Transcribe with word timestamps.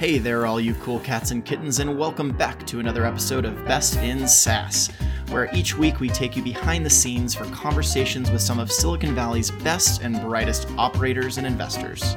Hey 0.00 0.16
there, 0.16 0.46
all 0.46 0.58
you 0.58 0.72
cool 0.76 0.98
cats 1.00 1.30
and 1.30 1.44
kittens, 1.44 1.78
and 1.78 1.98
welcome 1.98 2.32
back 2.32 2.66
to 2.68 2.80
another 2.80 3.04
episode 3.04 3.44
of 3.44 3.66
Best 3.66 3.98
in 3.98 4.26
SaaS, 4.26 4.88
where 5.28 5.54
each 5.54 5.76
week 5.76 6.00
we 6.00 6.08
take 6.08 6.38
you 6.38 6.42
behind 6.42 6.86
the 6.86 6.90
scenes 6.90 7.34
for 7.34 7.44
conversations 7.50 8.30
with 8.30 8.40
some 8.40 8.58
of 8.58 8.72
Silicon 8.72 9.14
Valley's 9.14 9.50
best 9.50 10.00
and 10.00 10.18
brightest 10.22 10.70
operators 10.78 11.36
and 11.36 11.46
investors. 11.46 12.16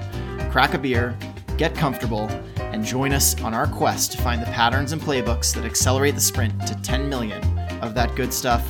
Crack 0.49 0.75
a 0.75 0.77
beer, 0.77 1.17
get 1.57 1.75
comfortable, 1.75 2.29
and 2.55 2.85
join 2.85 3.11
us 3.11 3.37
on 3.41 3.53
our 3.53 3.67
quest 3.67 4.13
to 4.13 4.17
find 4.21 4.41
the 4.41 4.45
patterns 4.45 4.93
and 4.93 5.01
playbooks 5.01 5.53
that 5.53 5.65
accelerate 5.65 6.15
the 6.15 6.21
sprint 6.21 6.65
to 6.65 6.75
10 6.83 7.09
million 7.09 7.43
of 7.81 7.93
that 7.95 8.15
good 8.15 8.31
stuff, 8.31 8.65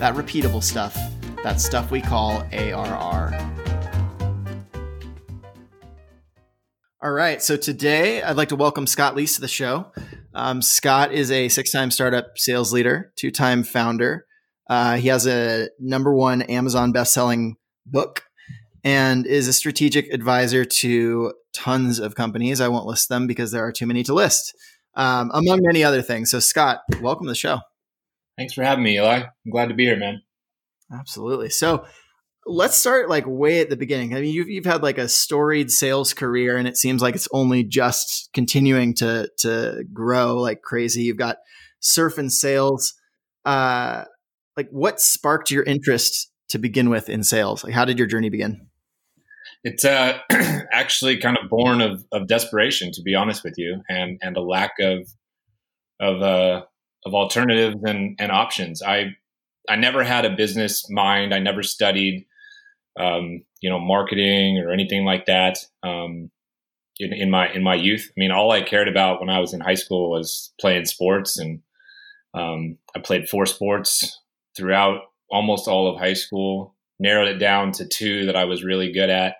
that 0.00 0.16
repeatable 0.16 0.60
stuff, 0.60 0.98
that 1.44 1.60
stuff 1.60 1.92
we 1.92 2.00
call 2.00 2.44
ARR. 2.52 3.55
All 7.06 7.12
right. 7.12 7.40
So 7.40 7.56
today 7.56 8.20
I'd 8.20 8.36
like 8.36 8.48
to 8.48 8.56
welcome 8.56 8.84
Scott 8.84 9.14
Leese 9.14 9.36
to 9.36 9.40
the 9.40 9.46
show. 9.46 9.92
Um, 10.34 10.60
Scott 10.60 11.12
is 11.12 11.30
a 11.30 11.48
six 11.48 11.70
time 11.70 11.92
startup 11.92 12.36
sales 12.36 12.72
leader, 12.72 13.12
two 13.14 13.30
time 13.30 13.62
founder. 13.62 14.26
Uh, 14.68 14.96
he 14.96 15.06
has 15.06 15.24
a 15.24 15.68
number 15.78 16.12
one 16.12 16.42
Amazon 16.42 16.90
best 16.90 17.14
selling 17.14 17.58
book 17.86 18.24
and 18.82 19.24
is 19.24 19.46
a 19.46 19.52
strategic 19.52 20.12
advisor 20.12 20.64
to 20.64 21.32
tons 21.54 22.00
of 22.00 22.16
companies. 22.16 22.60
I 22.60 22.66
won't 22.66 22.86
list 22.86 23.08
them 23.08 23.28
because 23.28 23.52
there 23.52 23.64
are 23.64 23.70
too 23.70 23.86
many 23.86 24.02
to 24.02 24.12
list, 24.12 24.52
um, 24.94 25.30
among 25.32 25.60
many 25.62 25.84
other 25.84 26.02
things. 26.02 26.32
So, 26.32 26.40
Scott, 26.40 26.80
welcome 27.00 27.26
to 27.26 27.30
the 27.30 27.36
show. 27.36 27.60
Thanks 28.36 28.52
for 28.52 28.64
having 28.64 28.82
me, 28.82 28.96
Eli. 28.96 29.18
I'm 29.18 29.52
glad 29.52 29.68
to 29.68 29.74
be 29.74 29.84
here, 29.84 29.96
man. 29.96 30.22
Absolutely. 30.92 31.50
So, 31.50 31.86
let's 32.46 32.76
start 32.76 33.08
like 33.08 33.24
way 33.26 33.60
at 33.60 33.70
the 33.70 33.76
beginning. 33.76 34.14
I 34.14 34.20
mean, 34.20 34.32
you've 34.32 34.48
you've 34.48 34.64
had 34.64 34.82
like 34.82 34.98
a 34.98 35.08
storied 35.08 35.70
sales 35.70 36.14
career, 36.14 36.56
and 36.56 36.68
it 36.68 36.76
seems 36.76 37.02
like 37.02 37.14
it's 37.14 37.28
only 37.32 37.64
just 37.64 38.30
continuing 38.32 38.94
to 38.94 39.28
to 39.38 39.84
grow 39.92 40.36
like 40.36 40.62
crazy. 40.62 41.02
You've 41.02 41.16
got 41.16 41.38
surf 41.80 42.18
and 42.18 42.32
sales. 42.32 42.94
Uh, 43.44 44.04
like, 44.56 44.68
what 44.70 45.00
sparked 45.00 45.50
your 45.50 45.64
interest 45.64 46.30
to 46.48 46.58
begin 46.58 46.88
with 46.88 47.08
in 47.08 47.22
sales? 47.22 47.62
Like, 47.64 47.74
how 47.74 47.84
did 47.84 47.98
your 47.98 48.06
journey 48.06 48.30
begin? 48.30 48.68
It's 49.62 49.84
uh, 49.84 50.18
actually 50.72 51.18
kind 51.18 51.36
of 51.42 51.50
born 51.50 51.80
of, 51.80 52.04
of 52.12 52.28
desperation, 52.28 52.92
to 52.92 53.02
be 53.02 53.14
honest 53.14 53.44
with 53.44 53.54
you, 53.56 53.82
and 53.88 54.18
and 54.22 54.36
a 54.36 54.42
lack 54.42 54.72
of 54.80 55.08
of 56.00 56.22
uh, 56.22 56.62
of 57.04 57.14
alternatives 57.14 57.76
and, 57.84 58.16
and 58.18 58.30
options. 58.30 58.82
I 58.82 59.16
I 59.68 59.76
never 59.76 60.04
had 60.04 60.24
a 60.24 60.36
business 60.36 60.88
mind. 60.88 61.34
I 61.34 61.40
never 61.40 61.62
studied 61.62 62.26
um, 62.98 63.44
you 63.60 63.70
know, 63.70 63.78
marketing 63.78 64.58
or 64.58 64.70
anything 64.70 65.04
like 65.04 65.26
that. 65.26 65.58
Um, 65.82 66.30
in, 66.98 67.12
in, 67.12 67.30
my 67.30 67.52
in 67.52 67.62
my 67.62 67.74
youth, 67.74 68.10
I 68.10 68.18
mean, 68.18 68.30
all 68.30 68.50
I 68.50 68.62
cared 68.62 68.88
about 68.88 69.20
when 69.20 69.28
I 69.28 69.38
was 69.38 69.52
in 69.52 69.60
high 69.60 69.74
school 69.74 70.10
was 70.10 70.52
playing 70.58 70.86
sports, 70.86 71.38
and 71.38 71.60
um, 72.34 72.78
I 72.94 73.00
played 73.00 73.28
four 73.28 73.46
sports 73.46 74.20
throughout 74.56 75.02
almost 75.30 75.68
all 75.68 75.88
of 75.92 75.98
high 75.98 76.14
school. 76.14 76.74
Narrowed 76.98 77.28
it 77.28 77.38
down 77.38 77.72
to 77.72 77.86
two 77.86 78.24
that 78.26 78.36
I 78.36 78.44
was 78.44 78.64
really 78.64 78.90
good 78.90 79.10
at. 79.10 79.36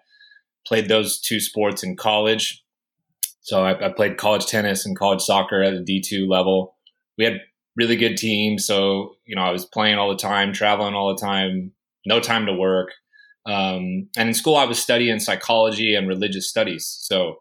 Played 0.66 0.88
those 0.88 1.18
two 1.20 1.40
sports 1.40 1.82
in 1.82 1.96
college. 1.96 2.62
So 3.40 3.64
I, 3.64 3.86
I 3.86 3.88
played 3.90 4.18
college 4.18 4.46
tennis 4.46 4.84
and 4.84 4.98
college 4.98 5.22
soccer 5.22 5.62
at 5.62 5.72
the 5.72 5.80
D 5.80 6.02
two 6.02 6.28
level. 6.28 6.74
We 7.16 7.24
had 7.24 7.40
really 7.76 7.96
good 7.96 8.16
teams, 8.16 8.66
so 8.66 9.16
you 9.24 9.34
know 9.34 9.42
I 9.42 9.50
was 9.50 9.64
playing 9.64 9.96
all 9.96 10.10
the 10.10 10.16
time, 10.16 10.52
traveling 10.52 10.94
all 10.94 11.14
the 11.14 11.20
time, 11.20 11.72
no 12.04 12.20
time 12.20 12.44
to 12.46 12.52
work. 12.52 12.92
Um, 13.46 14.08
and 14.16 14.28
in 14.28 14.34
school, 14.34 14.56
I 14.56 14.64
was 14.64 14.78
studying 14.78 15.20
psychology 15.20 15.94
and 15.94 16.08
religious 16.08 16.48
studies. 16.48 16.96
So 17.00 17.36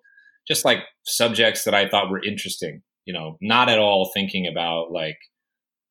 just 0.47 0.64
like 0.64 0.80
subjects 1.06 1.64
that 1.64 1.73
I 1.73 1.89
thought 1.89 2.09
were 2.12 2.23
interesting, 2.23 2.84
you 3.06 3.14
know, 3.14 3.38
not 3.42 3.70
at 3.70 3.80
all 3.80 4.12
thinking 4.14 4.47
about 4.47 4.92
like, 4.92 5.17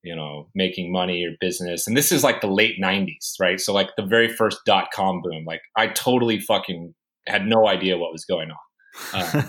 you 0.02 0.14
know, 0.14 0.48
making 0.54 0.92
money 0.92 1.24
or 1.24 1.34
business. 1.40 1.86
And 1.86 1.96
this 1.96 2.12
is 2.12 2.22
like 2.22 2.40
the 2.40 2.46
late 2.46 2.80
90s, 2.80 3.34
right? 3.40 3.60
So 3.60 3.72
like 3.72 3.90
the 3.96 4.06
very 4.06 4.28
first 4.28 4.58
dot 4.64 4.88
com 4.94 5.20
boom. 5.22 5.44
Like 5.46 5.62
I 5.76 5.88
totally 5.88 6.38
fucking 6.38 6.94
had 7.26 7.46
no 7.46 7.66
idea 7.66 7.98
what 7.98 8.12
was 8.12 8.24
going 8.24 8.50
on. 8.50 8.56
Uh, 9.12 9.42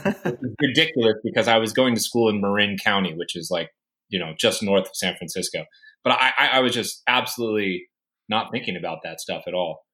ridiculous 0.59 1.13
because 1.23 1.47
I 1.47 1.59
was 1.59 1.71
going 1.71 1.93
to 1.93 2.01
school 2.01 2.29
in 2.29 2.41
Marin 2.41 2.77
County, 2.83 3.13
which 3.13 3.35
is 3.35 3.49
like, 3.51 3.69
you 4.09 4.17
know, 4.17 4.33
just 4.35 4.63
north 4.63 4.87
of 4.87 4.95
San 4.95 5.15
Francisco. 5.17 5.65
But 6.03 6.13
I, 6.13 6.31
I 6.53 6.59
was 6.61 6.73
just 6.73 7.03
absolutely 7.05 7.85
not 8.27 8.47
thinking 8.51 8.75
about 8.75 8.99
that 9.03 9.21
stuff 9.21 9.43
at 9.45 9.53
all. 9.53 9.84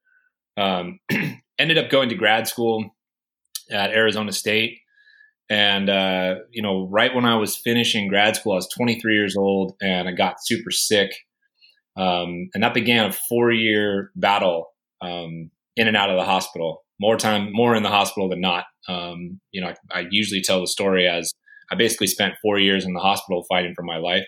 Um, 0.57 1.00
ended 1.59 1.78
up 1.78 1.89
going 1.89 2.09
to 2.09 2.16
grad 2.16 2.47
school 2.47 2.95
at 3.72 3.91
Arizona 3.91 4.31
State. 4.31 4.79
And, 5.50 5.89
uh, 5.89 6.35
you 6.51 6.62
know, 6.62 6.88
right 6.89 7.13
when 7.13 7.25
I 7.25 7.35
was 7.35 7.57
finishing 7.57 8.07
grad 8.07 8.35
school, 8.35 8.53
I 8.53 8.56
was 8.56 8.69
23 8.75 9.13
years 9.13 9.35
old 9.35 9.73
and 9.81 10.07
I 10.07 10.13
got 10.13 10.35
super 10.39 10.72
sick. 10.72 11.12
Um, 11.97 12.50
and 12.53 12.63
that 12.63 12.73
began 12.73 13.07
a 13.07 13.12
four 13.12 13.51
year 13.51 14.12
battle 14.16 14.67
um, 15.01 15.51
in 15.75 15.88
and 15.88 15.97
out 15.97 16.09
of 16.09 16.17
the 16.17 16.23
hospital. 16.23 16.83
More 17.01 17.18
time, 17.18 17.50
more 17.51 17.75
in 17.75 17.83
the 17.83 17.89
hospital 17.89 18.29
than 18.29 18.39
not. 18.39 18.66
Um, 18.88 19.41
you 19.51 19.62
know, 19.62 19.73
I, 19.91 20.00
I, 20.00 20.07
usually 20.09 20.41
tell 20.41 20.62
the 20.62 20.68
story 20.68 21.07
as 21.07 21.31
I 21.72 21.75
basically 21.75 22.07
spent 22.07 22.35
four 22.41 22.59
years 22.59 22.85
in 22.85 22.94
the 22.94 23.00
hospital 23.00 23.45
fighting 23.50 23.73
for 23.75 23.83
my 23.83 23.97
life. 23.97 24.25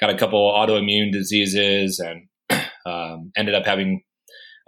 Got 0.00 0.10
a 0.10 0.18
couple 0.18 0.52
autoimmune 0.52 1.12
diseases 1.12 1.98
and 1.98 2.28
um, 2.86 3.30
ended 3.36 3.54
up 3.54 3.66
having 3.66 4.02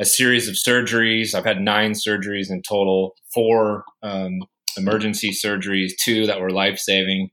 a 0.02 0.04
series 0.04 0.48
of 0.48 0.56
surgeries. 0.56 1.32
I've 1.32 1.44
had 1.44 1.60
nine 1.60 1.92
surgeries 1.92 2.50
in 2.50 2.60
total, 2.68 3.14
four 3.32 3.84
um, 4.02 4.40
emergency 4.76 5.30
surgeries, 5.30 5.92
two 5.96 6.26
that 6.26 6.40
were 6.40 6.50
life 6.50 6.78
saving. 6.78 7.30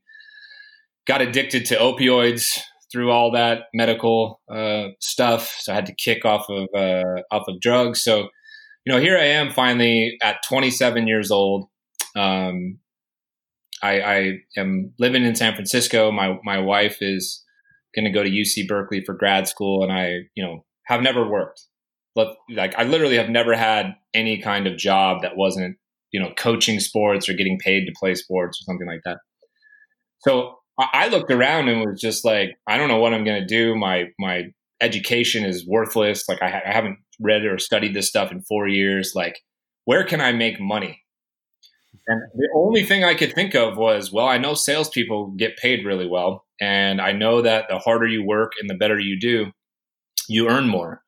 Got 1.04 1.20
addicted 1.20 1.66
to 1.66 1.76
opioids 1.76 2.60
through 2.92 3.10
all 3.10 3.32
that 3.32 3.64
medical 3.74 4.40
uh, 4.48 4.90
stuff, 5.00 5.52
so 5.58 5.72
I 5.72 5.74
had 5.74 5.86
to 5.86 5.94
kick 5.96 6.24
off 6.24 6.46
of 6.48 6.68
uh, 6.72 7.22
off 7.32 7.48
of 7.48 7.60
drugs. 7.60 8.04
So, 8.04 8.28
you 8.86 8.92
know, 8.92 9.00
here 9.00 9.18
I 9.18 9.24
am 9.24 9.50
finally 9.50 10.16
at 10.22 10.44
27 10.48 11.08
years 11.08 11.32
old. 11.32 11.66
Um, 12.14 12.78
I, 13.82 14.00
I 14.00 14.32
am 14.56 14.92
living 15.00 15.24
in 15.24 15.34
San 15.34 15.54
Francisco. 15.54 16.12
My 16.12 16.38
my 16.44 16.58
wife 16.58 16.98
is 17.00 17.44
going 17.96 18.04
to 18.04 18.12
go 18.12 18.22
to 18.22 18.30
UC 18.30 18.68
Berkeley 18.68 19.02
for 19.04 19.14
grad 19.14 19.48
school, 19.48 19.82
and 19.82 19.92
I, 19.92 20.28
you 20.36 20.44
know, 20.44 20.64
have 20.86 21.02
never 21.02 21.28
worked 21.28 21.66
like 22.16 22.74
I 22.76 22.84
literally 22.84 23.16
have 23.16 23.28
never 23.28 23.54
had 23.54 23.94
any 24.14 24.40
kind 24.40 24.66
of 24.66 24.76
job 24.76 25.22
that 25.22 25.36
wasn't 25.36 25.76
you 26.12 26.20
know 26.20 26.32
coaching 26.36 26.80
sports 26.80 27.28
or 27.28 27.34
getting 27.34 27.58
paid 27.58 27.86
to 27.86 27.92
play 27.98 28.14
sports 28.14 28.60
or 28.60 28.64
something 28.64 28.86
like 28.86 29.00
that. 29.04 29.18
So 30.20 30.56
I 30.92 31.08
looked 31.08 31.30
around 31.30 31.68
and 31.68 31.80
was 31.80 32.00
just 32.00 32.24
like, 32.24 32.58
I 32.66 32.78
don't 32.78 32.88
know 32.88 32.98
what 32.98 33.12
I'm 33.12 33.24
going 33.24 33.40
to 33.40 33.46
do. 33.46 33.74
My 33.76 34.06
my 34.18 34.44
education 34.80 35.44
is 35.44 35.66
worthless. 35.66 36.24
Like 36.28 36.42
I, 36.42 36.48
ha- 36.50 36.62
I 36.66 36.72
haven't 36.72 36.98
read 37.20 37.44
or 37.44 37.58
studied 37.58 37.94
this 37.94 38.08
stuff 38.08 38.32
in 38.32 38.42
four 38.42 38.66
years. 38.66 39.12
Like 39.14 39.40
where 39.84 40.04
can 40.04 40.20
I 40.20 40.32
make 40.32 40.60
money? 40.60 41.02
And 42.06 42.22
the 42.34 42.48
only 42.54 42.84
thing 42.84 43.04
I 43.04 43.14
could 43.14 43.34
think 43.34 43.54
of 43.54 43.76
was, 43.76 44.10
well, 44.12 44.26
I 44.26 44.38
know 44.38 44.54
salespeople 44.54 45.34
get 45.36 45.56
paid 45.58 45.84
really 45.84 46.06
well, 46.06 46.44
and 46.60 47.00
I 47.00 47.12
know 47.12 47.42
that 47.42 47.66
the 47.68 47.78
harder 47.78 48.06
you 48.06 48.24
work 48.24 48.52
and 48.60 48.70
the 48.70 48.74
better 48.74 48.98
you 48.98 49.18
do, 49.18 49.52
you 50.28 50.48
earn 50.48 50.68
more. 50.68 51.02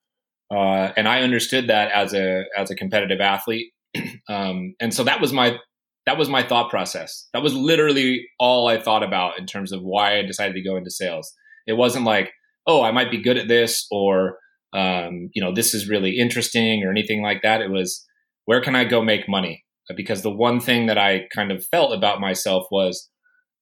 Uh, 0.52 0.92
and 0.96 1.08
I 1.08 1.22
understood 1.22 1.68
that 1.68 1.90
as 1.92 2.12
a 2.12 2.44
as 2.56 2.70
a 2.70 2.74
competitive 2.74 3.20
athlete, 3.20 3.72
um, 4.28 4.74
and 4.80 4.92
so 4.92 5.04
that 5.04 5.20
was 5.20 5.32
my 5.32 5.58
that 6.06 6.18
was 6.18 6.28
my 6.28 6.42
thought 6.42 6.70
process. 6.70 7.28
That 7.32 7.42
was 7.42 7.54
literally 7.54 8.26
all 8.38 8.68
I 8.68 8.80
thought 8.80 9.02
about 9.02 9.38
in 9.38 9.46
terms 9.46 9.72
of 9.72 9.82
why 9.82 10.18
I 10.18 10.22
decided 10.22 10.54
to 10.54 10.62
go 10.62 10.76
into 10.76 10.90
sales. 10.90 11.32
It 11.66 11.74
wasn't 11.74 12.04
like, 12.04 12.32
oh, 12.66 12.82
I 12.82 12.90
might 12.90 13.10
be 13.10 13.22
good 13.22 13.38
at 13.38 13.48
this, 13.48 13.86
or 13.90 14.38
um, 14.72 15.28
you 15.32 15.42
know, 15.42 15.54
this 15.54 15.74
is 15.74 15.88
really 15.88 16.18
interesting, 16.18 16.82
or 16.84 16.90
anything 16.90 17.22
like 17.22 17.42
that. 17.42 17.60
It 17.60 17.70
was, 17.70 18.04
where 18.46 18.60
can 18.60 18.74
I 18.74 18.84
go 18.84 19.02
make 19.02 19.28
money? 19.28 19.64
Because 19.96 20.22
the 20.22 20.30
one 20.30 20.60
thing 20.60 20.86
that 20.86 20.98
I 20.98 21.26
kind 21.34 21.52
of 21.52 21.64
felt 21.66 21.92
about 21.92 22.20
myself 22.20 22.66
was, 22.70 23.10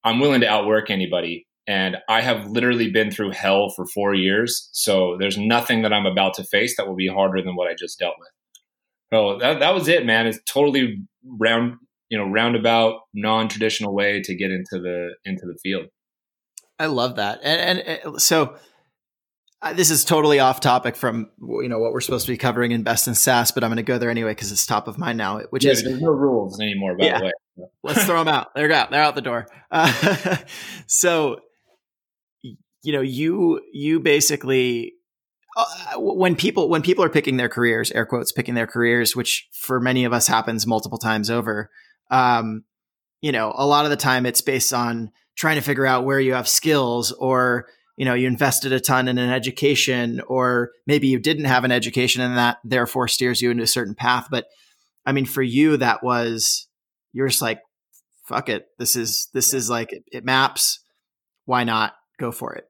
I'm 0.05 0.21
willing 0.21 0.41
to 0.43 0.49
outwork 0.49 0.91
anybody, 0.91 1.47
and 1.67 1.99
I 2.09 2.21
have 2.21 2.47
literally 2.47 2.91
been 2.91 3.11
through 3.11 3.31
hell 3.31 3.73
for 3.77 3.87
four 3.87 4.15
years. 4.15 4.69
So 4.73 5.17
there's 5.19 5.39
nothing 5.39 5.83
that 5.83 5.93
I'm 5.93 6.07
about 6.07 6.35
to 6.35 6.45
face 6.45 6.77
that 6.77 6.89
will 6.89 6.97
be 6.97 7.09
harder 7.09 7.43
than 7.43 7.55
what 7.55 7.69
I 7.69 7.75
just 7.79 7.99
dealt 7.99 8.17
with. 8.19 8.29
So 9.13 9.39
that, 9.39 9.61
that 9.61 9.75
was 9.75 9.89
it, 9.89 10.07
man. 10.07 10.27
It's 10.27 10.41
totally 10.49 11.03
round, 11.25 11.75
you 12.09 12.19
know, 12.19 12.25
roundabout, 12.25 13.01
non-traditional 13.13 13.95
way 13.95 14.23
to 14.23 14.35
get 14.35 14.51
into 14.51 14.81
the 14.81 15.15
into 15.25 15.47
the 15.47 15.59
field. 15.63 15.87
I 16.79 16.87
love 16.87 17.17
that. 17.17 17.41
And, 17.43 17.81
and 17.81 18.01
uh, 18.07 18.19
so 18.19 18.57
uh, 19.63 19.75
this 19.75 19.91
is 19.91 20.05
totally 20.05 20.39
off 20.39 20.61
topic 20.61 20.97
from 20.97 21.31
you 21.41 21.69
know 21.69 21.79
what 21.79 21.93
we're 21.93 22.01
supposed 22.01 22.25
to 22.25 22.33
be 22.33 22.39
covering 22.39 22.73
in 22.73 22.83
Best 22.83 23.07
in 23.07 23.15
SaaS, 23.15 23.53
but 23.53 23.63
I'm 23.63 23.69
going 23.69 23.77
to 23.77 23.83
go 23.83 23.99
there 23.99 24.11
anyway 24.11 24.31
because 24.31 24.51
it's 24.51 24.65
top 24.65 24.89
of 24.89 24.97
mind 24.97 25.19
now. 25.19 25.41
Which 25.51 25.65
yeah, 25.65 25.73
is 25.73 25.85
there's 25.85 26.01
no 26.01 26.11
rules 26.11 26.59
anymore. 26.61 26.97
By 26.97 27.05
yeah, 27.05 27.19
the 27.19 27.25
way, 27.27 27.33
let's 27.83 28.05
throw 28.05 28.25
them 28.25 28.29
out. 28.29 28.55
They're 28.55 28.73
out. 28.73 28.91
They're 28.91 29.03
out 29.03 29.15
the 29.15 29.21
door. 29.21 29.47
Uh, 29.71 30.37
so 30.87 31.41
you 32.83 32.93
know, 32.93 33.01
you 33.01 33.61
you 33.73 34.01
basically 34.01 34.95
uh, 35.57 35.67
when 35.97 36.37
people 36.37 36.69
when 36.69 36.83
people 36.83 37.05
are 37.05 37.11
picking 37.11 37.37
their 37.37 37.49
careers, 37.49 37.91
air 37.93 38.07
quotes, 38.07 38.33
picking 38.33 38.55
their 38.55 38.67
careers, 38.67 39.17
which 39.17 39.49
for 39.53 39.81
many 39.81 40.05
of 40.05 40.13
us 40.13 40.27
happens 40.27 40.67
multiple 40.67 40.99
times 40.99 41.31
over. 41.31 41.71
Um, 42.11 42.65
you 43.21 43.33
know, 43.33 43.53
a 43.55 43.67
lot 43.67 43.85
of 43.85 43.91
the 43.91 43.97
time 43.97 44.27
it's 44.27 44.41
based 44.41 44.73
on 44.73 45.11
trying 45.37 45.57
to 45.57 45.63
figure 45.63 45.87
out 45.87 46.05
where 46.05 46.21
you 46.21 46.35
have 46.35 46.49
skills 46.49 47.13
or 47.13 47.67
you 47.97 48.07
know 48.07 48.15
you 48.15 48.27
invested 48.27 48.73
a 48.73 48.81
ton 48.81 49.09
in 49.09 49.19
an 49.19 49.31
education 49.31 50.21
or 50.27 50.71
maybe 50.87 51.09
you 51.09 51.19
didn't 51.19 51.45
have 51.45 51.65
an 51.65 51.71
education 51.71 52.23
and 52.23 52.37
that 52.37 52.57
therefore 52.65 53.07
steers 53.07 53.43
you 53.43 53.51
into 53.51 53.63
a 53.63 53.67
certain 53.67 53.95
path 53.95 54.29
but 54.31 54.47
i 55.05 55.13
mean 55.13 55.27
for 55.27 55.43
you 55.43 55.77
that 55.77 56.03
was 56.03 56.67
you're 57.13 57.29
just 57.29 57.43
like 57.43 57.61
fuck 58.27 58.49
it 58.49 58.67
this 58.79 58.97
is 58.97 59.29
this 59.35 59.53
yeah. 59.53 59.59
is 59.59 59.69
like 59.69 59.93
it, 59.93 60.03
it, 60.13 60.25
maps 60.25 60.81
why 61.45 61.63
not 61.63 61.93
go 62.19 62.33
for 62.33 62.55
it 62.55 62.65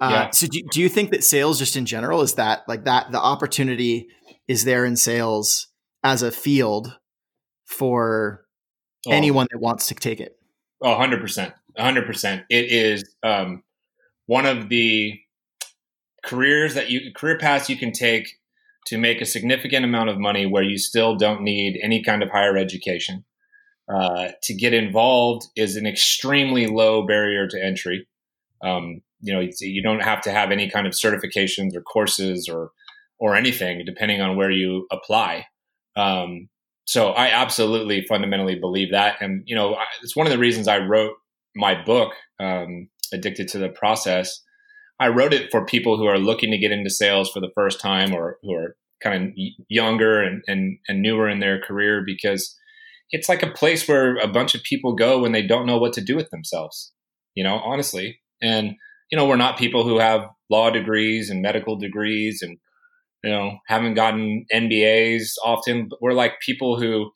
uh, 0.00 0.10
yeah. 0.10 0.30
so 0.30 0.46
do, 0.46 0.62
do 0.70 0.80
you 0.80 0.88
think 0.88 1.10
that 1.10 1.24
sales 1.24 1.58
just 1.58 1.76
in 1.76 1.86
general 1.86 2.22
is 2.22 2.34
that 2.34 2.62
like 2.68 2.84
that 2.84 3.10
the 3.12 3.20
opportunity 3.20 4.08
is 4.48 4.64
there 4.64 4.84
in 4.84 4.96
sales 4.96 5.68
as 6.02 6.22
a 6.22 6.30
field 6.30 6.98
for 7.66 8.44
oh. 9.06 9.12
anyone 9.12 9.46
that 9.50 9.58
wants 9.58 9.88
to 9.88 9.94
take 9.94 10.20
it 10.20 10.36
oh 10.82 10.94
100% 10.94 11.52
100% 11.78 12.44
it 12.48 12.64
is 12.70 13.04
um 13.22 13.62
one 14.26 14.46
of 14.46 14.68
the 14.68 15.18
careers 16.24 16.74
that 16.74 16.90
you 16.90 17.12
career 17.14 17.38
paths 17.38 17.68
you 17.68 17.76
can 17.76 17.92
take 17.92 18.28
to 18.86 18.98
make 18.98 19.20
a 19.20 19.26
significant 19.26 19.84
amount 19.84 20.10
of 20.10 20.18
money 20.18 20.46
where 20.46 20.62
you 20.62 20.78
still 20.78 21.16
don't 21.16 21.42
need 21.42 21.78
any 21.82 22.02
kind 22.02 22.22
of 22.22 22.30
higher 22.30 22.56
education. 22.56 23.24
Uh, 23.92 24.30
to 24.42 24.54
get 24.54 24.72
involved 24.72 25.46
is 25.56 25.76
an 25.76 25.86
extremely 25.86 26.66
low 26.66 27.06
barrier 27.06 27.48
to 27.48 27.62
entry. 27.62 28.06
Um, 28.62 29.00
you 29.20 29.34
know, 29.34 29.46
you 29.60 29.82
don't 29.82 30.02
have 30.02 30.20
to 30.22 30.30
have 30.30 30.50
any 30.50 30.70
kind 30.70 30.86
of 30.86 30.92
certifications 30.92 31.74
or 31.74 31.82
courses 31.82 32.48
or 32.48 32.70
or 33.18 33.36
anything, 33.36 33.82
depending 33.84 34.20
on 34.20 34.36
where 34.36 34.50
you 34.50 34.86
apply. 34.90 35.44
Um, 35.96 36.48
so 36.86 37.10
I 37.10 37.28
absolutely 37.28 38.04
fundamentally 38.08 38.58
believe 38.58 38.92
that, 38.92 39.20
and 39.20 39.42
you 39.46 39.54
know, 39.54 39.76
it's 40.02 40.16
one 40.16 40.26
of 40.26 40.32
the 40.32 40.38
reasons 40.38 40.68
I 40.68 40.78
wrote 40.78 41.14
my 41.54 41.80
book. 41.82 42.12
Um, 42.38 42.88
addicted 43.12 43.48
to 43.48 43.58
the 43.58 43.68
process. 43.68 44.42
I 44.98 45.08
wrote 45.08 45.32
it 45.32 45.50
for 45.50 45.64
people 45.64 45.96
who 45.96 46.06
are 46.06 46.18
looking 46.18 46.50
to 46.50 46.58
get 46.58 46.72
into 46.72 46.90
sales 46.90 47.30
for 47.30 47.40
the 47.40 47.50
first 47.54 47.80
time 47.80 48.12
or 48.12 48.38
who 48.42 48.52
are 48.52 48.76
kind 49.02 49.24
of 49.24 49.32
younger 49.68 50.22
and, 50.22 50.42
and, 50.46 50.78
and 50.88 51.00
newer 51.00 51.28
in 51.28 51.40
their 51.40 51.60
career 51.60 52.02
because 52.04 52.56
it's 53.10 53.28
like 53.28 53.42
a 53.42 53.50
place 53.50 53.88
where 53.88 54.16
a 54.16 54.28
bunch 54.28 54.54
of 54.54 54.62
people 54.62 54.94
go 54.94 55.18
when 55.20 55.32
they 55.32 55.42
don't 55.42 55.66
know 55.66 55.78
what 55.78 55.94
to 55.94 56.04
do 56.04 56.14
with 56.14 56.28
themselves, 56.30 56.92
you 57.34 57.42
know, 57.42 57.56
honestly. 57.56 58.20
And, 58.42 58.74
you 59.10 59.16
know, 59.16 59.26
we're 59.26 59.36
not 59.36 59.58
people 59.58 59.84
who 59.84 59.98
have 59.98 60.22
law 60.48 60.70
degrees 60.70 61.30
and 61.30 61.42
medical 61.42 61.76
degrees 61.76 62.40
and, 62.42 62.58
you 63.22 63.30
know, 63.30 63.58
haven't 63.66 63.94
gotten 63.94 64.44
MBAs 64.52 65.32
often. 65.44 65.88
We're 66.00 66.12
like 66.12 66.40
people 66.40 66.80
who, 66.80 67.10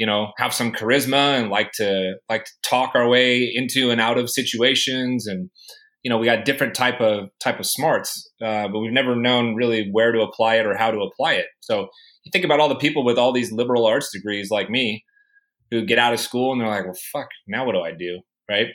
you 0.00 0.06
know 0.06 0.32
have 0.38 0.54
some 0.54 0.72
charisma 0.72 1.38
and 1.38 1.50
like 1.50 1.72
to 1.72 2.14
like 2.28 2.46
to 2.46 2.52
talk 2.62 2.92
our 2.94 3.06
way 3.06 3.52
into 3.54 3.90
and 3.90 4.00
out 4.00 4.16
of 4.16 4.30
situations 4.30 5.26
and 5.26 5.50
you 6.02 6.08
know 6.08 6.16
we 6.16 6.24
got 6.24 6.46
different 6.46 6.74
type 6.74 7.00
of 7.02 7.28
type 7.38 7.60
of 7.60 7.66
smarts 7.66 8.32
uh, 8.42 8.66
but 8.66 8.80
we've 8.80 8.92
never 8.92 9.14
known 9.14 9.54
really 9.54 9.90
where 9.92 10.10
to 10.10 10.22
apply 10.22 10.56
it 10.56 10.66
or 10.66 10.74
how 10.74 10.90
to 10.90 11.00
apply 11.00 11.34
it 11.34 11.46
so 11.60 11.88
you 12.24 12.30
think 12.32 12.46
about 12.46 12.60
all 12.60 12.68
the 12.68 12.76
people 12.76 13.04
with 13.04 13.18
all 13.18 13.30
these 13.30 13.52
liberal 13.52 13.86
arts 13.86 14.10
degrees 14.10 14.50
like 14.50 14.70
me 14.70 15.04
who 15.70 15.84
get 15.84 15.98
out 15.98 16.14
of 16.14 16.18
school 16.18 16.50
and 16.52 16.60
they're 16.60 16.68
like 16.68 16.84
well 16.84 16.98
fuck 17.12 17.28
now 17.46 17.66
what 17.66 17.72
do 17.72 17.82
i 17.82 17.92
do 17.92 18.20
right 18.50 18.66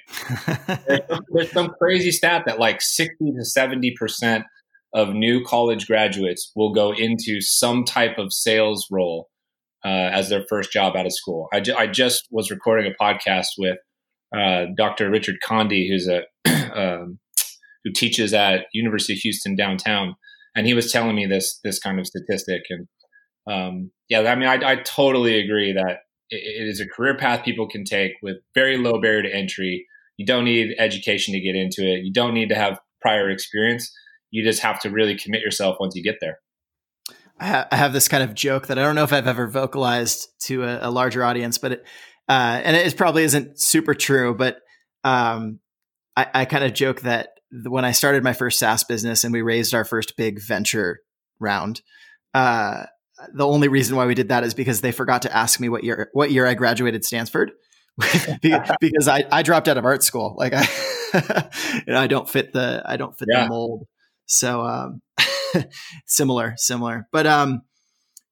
there's, 0.87 1.07
some, 1.09 1.25
there's 1.33 1.51
some 1.51 1.69
crazy 1.77 2.11
stat 2.11 2.43
that 2.45 2.59
like 2.59 2.81
60 2.81 3.33
to 3.37 3.45
70 3.45 3.93
percent 3.99 4.45
of 4.95 5.13
new 5.13 5.43
college 5.43 5.87
graduates 5.87 6.51
will 6.55 6.73
go 6.73 6.93
into 6.93 7.41
some 7.41 7.83
type 7.83 8.17
of 8.17 8.31
sales 8.31 8.87
role 8.89 9.27
uh, 9.83 10.09
as 10.11 10.29
their 10.29 10.45
first 10.49 10.71
job 10.71 10.95
out 10.95 11.05
of 11.05 11.13
school. 11.13 11.47
I, 11.53 11.59
ju- 11.59 11.75
I 11.75 11.85
just 11.85 12.27
was 12.31 12.49
recording 12.49 12.91
a 12.91 13.03
podcast 13.03 13.49
with 13.57 13.77
uh, 14.35 14.67
Dr. 14.75 15.09
Richard 15.11 15.35
Condi, 15.45 15.87
who's 15.87 16.07
a 16.07 16.23
um, 16.75 17.19
who 17.83 17.91
teaches 17.91 18.33
at 18.33 18.65
University 18.73 19.13
of 19.13 19.19
Houston 19.19 19.55
downtown, 19.55 20.15
and 20.55 20.65
he 20.65 20.73
was 20.73 20.91
telling 20.91 21.15
me 21.15 21.25
this 21.25 21.59
this 21.63 21.77
kind 21.77 21.99
of 21.99 22.07
statistic. 22.07 22.63
And 22.69 22.87
um, 23.47 23.91
yeah, 24.09 24.21
I 24.21 24.35
mean, 24.35 24.47
I, 24.47 24.71
I 24.71 24.75
totally 24.77 25.39
agree 25.39 25.73
that 25.73 25.99
it, 26.29 26.67
is 26.67 26.79
a 26.79 26.87
career 26.87 27.17
path 27.17 27.45
people 27.45 27.67
can 27.67 27.83
take 27.83 28.13
with 28.21 28.37
very 28.53 28.77
low 28.77 28.99
barrier 28.99 29.23
to 29.23 29.33
entry. 29.33 29.85
You 30.17 30.25
don't 30.25 30.45
need 30.45 30.75
education 30.77 31.33
to 31.33 31.39
get 31.39 31.55
into 31.55 31.81
it. 31.81 32.03
You 32.03 32.13
don't 32.13 32.33
need 32.33 32.49
to 32.49 32.55
have 32.55 32.79
prior 33.01 33.29
experience. 33.29 33.91
You 34.31 34.43
just 34.43 34.61
have 34.61 34.79
to 34.81 34.89
really 34.89 35.17
commit 35.17 35.41
yourself 35.41 35.77
once 35.79 35.95
you 35.95 36.03
get 36.03 36.17
there. 36.21 36.39
I 37.37 37.67
have 37.71 37.91
this 37.91 38.07
kind 38.07 38.23
of 38.23 38.33
joke 38.33 38.67
that 38.67 38.79
I 38.79 38.81
don't 38.81 38.95
know 38.95 39.03
if 39.03 39.11
I've 39.11 39.27
ever 39.27 39.47
vocalized 39.47 40.27
to 40.43 40.63
a, 40.63 40.87
a 40.87 40.89
larger 40.89 41.21
audience, 41.23 41.57
but 41.57 41.73
it, 41.73 41.85
uh, 42.29 42.61
and 42.63 42.77
it 42.77 42.95
probably 42.95 43.23
isn't 43.23 43.59
super 43.59 43.93
true, 43.93 44.33
but 44.33 44.59
um, 45.03 45.59
I, 46.15 46.27
I 46.33 46.45
kind 46.45 46.63
of 46.63 46.73
joke 46.73 47.01
that 47.01 47.29
when 47.51 47.83
I 47.83 47.91
started 47.91 48.23
my 48.23 48.33
first 48.33 48.57
SaaS 48.57 48.85
business 48.85 49.23
and 49.23 49.33
we 49.33 49.41
raised 49.41 49.73
our 49.73 49.83
first 49.83 50.15
big 50.15 50.41
venture 50.41 51.01
round, 51.39 51.81
uh, 52.33 52.85
the 53.33 53.45
only 53.45 53.67
reason 53.67 53.95
why 53.95 54.05
we 54.05 54.15
did 54.15 54.29
that 54.29 54.43
is 54.43 54.53
because 54.53 54.81
they 54.81 54.91
forgot 54.91 55.21
to 55.23 55.35
ask 55.35 55.59
me 55.59 55.69
what 55.69 55.83
year 55.83 56.09
what 56.13 56.31
year 56.31 56.45
I 56.45 56.53
graduated 56.53 57.05
Stanford. 57.05 57.51
because 58.81 59.07
I, 59.07 59.23
I 59.31 59.41
dropped 59.41 59.69
out 59.69 59.77
of 59.77 59.85
art 59.85 60.03
school. 60.03 60.35
Like 60.37 60.53
I, 60.53 60.67
you 61.87 61.93
know, 61.93 61.99
I 61.99 62.07
don't 62.07 62.29
fit 62.29 62.51
the 62.51 62.83
I 62.85 62.97
don't 62.97 63.17
fit 63.17 63.29
yeah. 63.31 63.43
the 63.43 63.49
mold. 63.49 63.87
So 64.25 64.61
um, 64.61 65.01
similar, 66.05 66.55
similar. 66.57 67.07
But 67.11 67.25
um, 67.25 67.61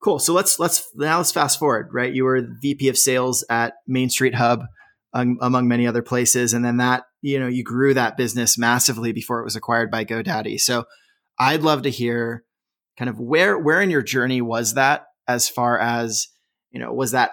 cool. 0.04 0.20
So 0.20 0.34
let's 0.34 0.60
let's 0.60 0.90
now 0.96 1.18
let's 1.18 1.32
fast 1.32 1.60
forward. 1.60 1.90
Right, 1.94 2.14
you 2.14 2.26
were 2.26 2.42
VP 2.62 2.90
of 2.90 2.98
Sales 2.98 3.46
at 3.50 3.76
Main 3.88 4.10
Street 4.10 4.36
Hub, 4.36 4.66
um, 5.14 5.38
among 5.42 5.68
many 5.68 5.88
other 5.88 6.02
places, 6.02 6.54
and 6.54 6.66
then 6.66 6.78
that 6.78 7.04
you 7.22 7.40
know 7.40 7.48
you 7.48 7.64
grew 7.64 7.94
that 7.94 8.18
business 8.18 8.58
massively 8.58 9.14
before 9.14 9.40
it 9.40 9.46
was 9.46 9.56
acquired 9.56 9.90
by 9.90 10.04
GoDaddy. 10.04 10.60
So 10.60 10.86
I'd 11.40 11.62
love 11.62 11.84
to 11.84 11.90
hear 11.90 12.44
kind 12.98 13.10
of 13.10 13.20
where 13.20 13.58
where 13.58 13.82
in 13.82 13.90
your 13.90 14.02
journey 14.02 14.42
was 14.42 14.74
that 14.74 15.06
as 15.28 15.50
far 15.50 15.80
as 15.80 16.28
you 16.72 16.80
know 16.80 16.94
was 16.94 17.12
that 17.12 17.32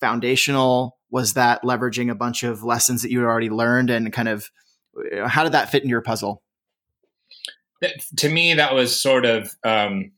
foundational 0.00 0.98
was 1.10 1.34
that 1.34 1.62
leveraging 1.62 2.10
a 2.10 2.14
bunch 2.14 2.42
of 2.42 2.62
lessons 2.62 3.02
that 3.02 3.10
you 3.10 3.20
had 3.20 3.26
already 3.26 3.50
learned 3.50 3.90
and 3.90 4.12
kind 4.12 4.28
of 4.28 4.50
how 5.26 5.42
did 5.42 5.52
that 5.52 5.70
fit 5.70 5.82
in 5.82 5.88
your 5.88 6.02
puzzle 6.02 6.42
to 8.16 8.28
me, 8.28 8.54
that 8.54 8.74
was 8.74 9.00
sort 9.00 9.26
of 9.26 9.54
um, 9.64 10.12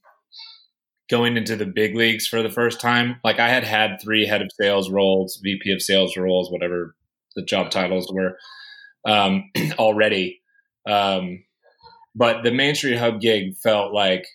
going 1.11 1.37
into 1.37 1.57
the 1.57 1.67
big 1.67 1.95
leagues 1.95 2.27
for 2.27 2.43
the 2.43 2.51
first 2.51 2.81
time. 2.81 3.21
Like 3.25 3.39
I 3.39 3.49
had 3.49 3.65
had 3.65 4.01
three 4.03 4.27
head 4.27 4.43
of 4.43 4.51
sales 4.61 4.91
roles, 4.91 5.41
VP 5.43 5.73
of 5.73 5.83
sales 5.83 6.17
roles, 6.17 6.51
whatever 6.51 6.95
the 7.35 7.43
job 7.43 7.71
titles 7.71 8.13
were 8.13 8.37
um, 9.07 9.51
already. 9.79 10.41
Um, 10.89 11.45
but 12.15 12.43
the 12.43 12.53
Main 12.53 12.75
Street 12.75 12.99
Hub 12.99 13.21
gig 13.21 13.57
felt 13.57 13.93
like 13.93 14.27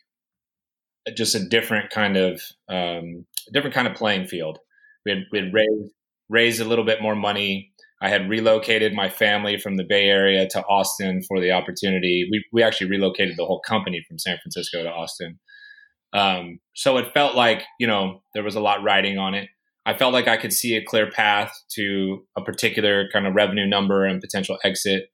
just 1.15 1.35
a 1.35 1.45
different 1.47 1.89
kind 1.89 2.17
of 2.17 2.41
um, 2.69 3.25
different 3.51 3.75
kind 3.75 3.87
of 3.87 3.95
playing 3.95 4.27
field. 4.27 4.59
We 5.05 5.11
had, 5.11 5.23
we 5.31 5.39
had 5.39 5.53
raised 5.53 5.93
raised 6.29 6.61
a 6.61 6.65
little 6.65 6.85
bit 6.85 7.01
more 7.01 7.15
money. 7.15 7.71
I 8.01 8.09
had 8.09 8.29
relocated 8.29 8.93
my 8.93 9.09
family 9.09 9.57
from 9.57 9.77
the 9.77 9.85
Bay 9.87 10.05
Area 10.05 10.47
to 10.49 10.63
Austin 10.65 11.21
for 11.27 11.39
the 11.39 11.51
opportunity. 11.51 12.27
We, 12.29 12.43
we 12.51 12.63
actually 12.63 12.89
relocated 12.89 13.35
the 13.37 13.45
whole 13.45 13.61
company 13.61 14.03
from 14.07 14.19
San 14.19 14.37
Francisco 14.41 14.83
to 14.83 14.89
Austin. 14.89 15.39
Um, 16.11 16.59
so 16.75 16.97
it 16.97 17.13
felt 17.13 17.35
like, 17.35 17.63
you 17.79 17.87
know, 17.87 18.21
there 18.33 18.43
was 18.43 18.55
a 18.55 18.59
lot 18.59 18.83
riding 18.83 19.17
on 19.17 19.33
it. 19.33 19.49
I 19.85 19.93
felt 19.93 20.13
like 20.13 20.27
I 20.27 20.37
could 20.37 20.53
see 20.53 20.75
a 20.75 20.83
clear 20.83 21.09
path 21.09 21.53
to 21.75 22.25
a 22.37 22.41
particular 22.41 23.09
kind 23.11 23.27
of 23.27 23.35
revenue 23.35 23.67
number 23.67 24.05
and 24.05 24.21
potential 24.21 24.57
exit. 24.63 25.09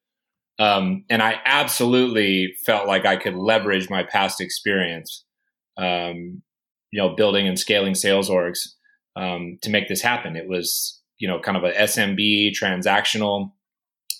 Um, 0.59 1.05
and 1.09 1.23
I 1.23 1.35
absolutely 1.45 2.53
felt 2.65 2.87
like 2.87 3.05
I 3.05 3.15
could 3.15 3.35
leverage 3.35 3.89
my 3.89 4.03
past 4.03 4.41
experience, 4.41 5.25
um, 5.79 6.41
you 6.91 7.01
know, 7.01 7.15
building 7.15 7.47
and 7.47 7.57
scaling 7.57 7.95
sales 7.95 8.29
orgs 8.29 8.59
um, 9.15 9.57
to 9.61 9.69
make 9.69 9.87
this 9.87 10.01
happen. 10.01 10.35
It 10.35 10.47
was 10.47 10.99
you 11.19 11.27
know, 11.27 11.39
kind 11.39 11.57
of 11.57 11.63
a 11.63 11.73
SMB 11.73 12.53
transactional 12.59 13.51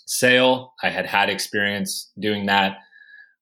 sale. 0.05 0.73
I 0.83 0.89
had 0.89 1.05
had 1.05 1.29
experience 1.29 2.11
doing 2.19 2.45
that. 2.45 2.77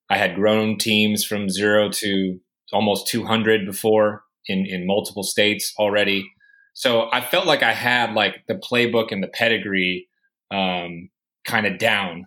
I 0.08 0.16
had 0.16 0.36
grown 0.36 0.78
teams 0.78 1.24
from 1.24 1.50
zero 1.50 1.90
to 1.90 2.38
almost 2.72 3.08
200 3.08 3.66
before 3.66 4.22
in, 4.46 4.64
in 4.64 4.86
multiple 4.86 5.24
states 5.24 5.74
already. 5.78 6.24
So 6.72 7.08
I 7.12 7.20
felt 7.20 7.46
like 7.46 7.62
I 7.62 7.72
had 7.72 8.14
like 8.14 8.44
the 8.46 8.54
playbook 8.54 9.10
and 9.10 9.22
the 9.22 9.28
pedigree 9.28 10.08
um, 10.50 11.10
kind 11.44 11.66
of 11.66 11.78
down. 11.78 12.26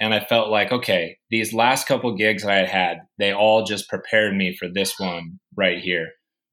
And 0.00 0.14
I 0.14 0.20
felt 0.20 0.48
like, 0.48 0.72
okay, 0.72 1.18
these 1.30 1.52
last 1.52 1.86
couple 1.86 2.16
gigs 2.16 2.44
I 2.44 2.54
had 2.54 2.68
had, 2.68 2.96
they 3.18 3.32
all 3.32 3.64
just 3.64 3.88
prepared 3.88 4.34
me 4.34 4.56
for 4.58 4.66
this 4.66 4.98
one 4.98 5.38
right 5.56 5.78
here. 5.78 6.08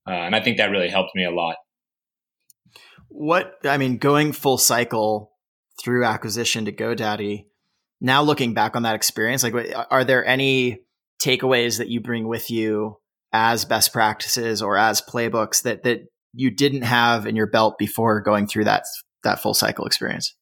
Uh, 0.05 0.11
and 0.11 0.35
I 0.35 0.41
think 0.41 0.57
that 0.57 0.69
really 0.69 0.89
helped 0.89 1.15
me 1.15 1.23
a 1.23 1.31
lot. 1.31 1.55
What 3.07 3.53
I 3.63 3.77
mean, 3.77 3.97
going 3.97 4.33
full 4.33 4.57
cycle 4.57 5.31
through 5.81 6.03
acquisition 6.03 6.65
to 6.65 6.71
GoDaddy. 6.73 7.45
Now 8.01 8.21
looking 8.21 8.53
back 8.53 8.75
on 8.75 8.83
that 8.83 8.95
experience, 8.95 9.43
like, 9.43 9.55
are 9.89 10.03
there 10.03 10.25
any 10.25 10.79
takeaways 11.21 11.77
that 11.77 11.87
you 11.87 12.01
bring 12.01 12.27
with 12.27 12.51
you 12.51 12.97
as 13.33 13.65
best 13.65 13.93
practices 13.93 14.61
or 14.61 14.77
as 14.77 15.01
playbooks 15.01 15.63
that 15.63 15.83
that 15.83 16.01
you 16.33 16.51
didn't 16.51 16.83
have 16.83 17.25
in 17.25 17.35
your 17.35 17.47
belt 17.47 17.77
before 17.79 18.21
going 18.21 18.45
through 18.45 18.65
that 18.65 18.83
that 19.23 19.41
full 19.41 19.53
cycle 19.53 19.85
experience? 19.85 20.35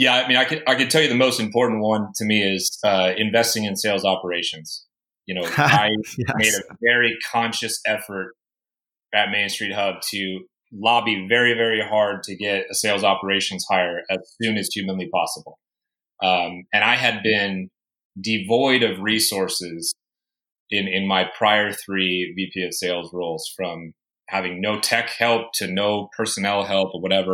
Yeah, 0.00 0.14
I 0.14 0.26
mean, 0.26 0.38
I 0.38 0.46
could 0.46 0.62
I 0.66 0.76
could 0.76 0.88
tell 0.88 1.02
you 1.02 1.10
the 1.10 1.14
most 1.14 1.40
important 1.40 1.82
one 1.82 2.08
to 2.14 2.24
me 2.24 2.42
is 2.42 2.78
uh, 2.82 3.12
investing 3.18 3.64
in 3.64 3.76
sales 3.76 4.02
operations. 4.02 4.86
You 5.26 5.34
know, 5.34 5.42
I 5.58 5.90
yes. 6.16 6.34
made 6.36 6.54
a 6.54 6.74
very 6.82 7.18
conscious 7.30 7.78
effort 7.86 8.32
at 9.14 9.30
Main 9.30 9.50
Street 9.50 9.74
Hub 9.74 9.96
to 10.08 10.40
lobby 10.72 11.26
very 11.28 11.52
very 11.52 11.82
hard 11.86 12.22
to 12.22 12.34
get 12.34 12.64
a 12.70 12.74
sales 12.74 13.04
operations 13.04 13.66
hire 13.70 14.00
as 14.10 14.20
soon 14.40 14.56
as 14.56 14.70
humanly 14.74 15.10
possible. 15.12 15.58
Um, 16.22 16.64
and 16.72 16.82
I 16.82 16.96
had 16.96 17.22
been 17.22 17.68
devoid 18.18 18.82
of 18.82 19.00
resources 19.00 19.94
in 20.70 20.88
in 20.88 21.06
my 21.06 21.26
prior 21.36 21.72
three 21.74 22.32
VP 22.34 22.64
of 22.64 22.72
sales 22.72 23.10
roles, 23.12 23.52
from 23.54 23.92
having 24.30 24.62
no 24.62 24.80
tech 24.80 25.10
help 25.10 25.52
to 25.56 25.66
no 25.66 26.08
personnel 26.16 26.64
help 26.64 26.94
or 26.94 27.02
whatever. 27.02 27.32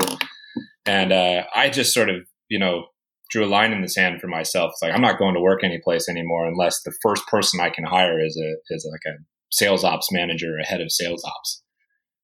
And 0.85 1.13
uh, 1.13 1.45
I 1.55 1.69
just 1.69 1.93
sort 1.93 2.09
of, 2.09 2.27
you 2.49 2.59
know, 2.59 2.87
drew 3.31 3.45
a 3.45 3.47
line 3.47 3.73
in 3.73 3.83
the 3.83 3.89
sand 3.89 4.21
for 4.21 4.29
myself. 4.29 4.71
It's 4.73 4.83
like 4.83 4.93
I'm 4.93 5.01
not 5.01 5.19
going 5.19 5.35
to 5.35 5.41
work 5.41 5.65
anyplace 5.65 6.09
anymore 6.09 6.47
unless 6.47 6.83
the 6.83 6.95
first 7.03 7.27
person 7.27 7.61
I 7.61 7.71
can 7.71 7.85
hire 7.85 8.25
is 8.25 8.37
a 8.37 8.75
is 8.75 8.89
like 8.91 9.15
a 9.15 9.19
sales 9.51 9.85
ops 9.85 10.11
manager, 10.13 10.57
a 10.59 10.67
head 10.67 10.81
of 10.81 10.93
sales 10.93 11.25
ops. 11.25 11.63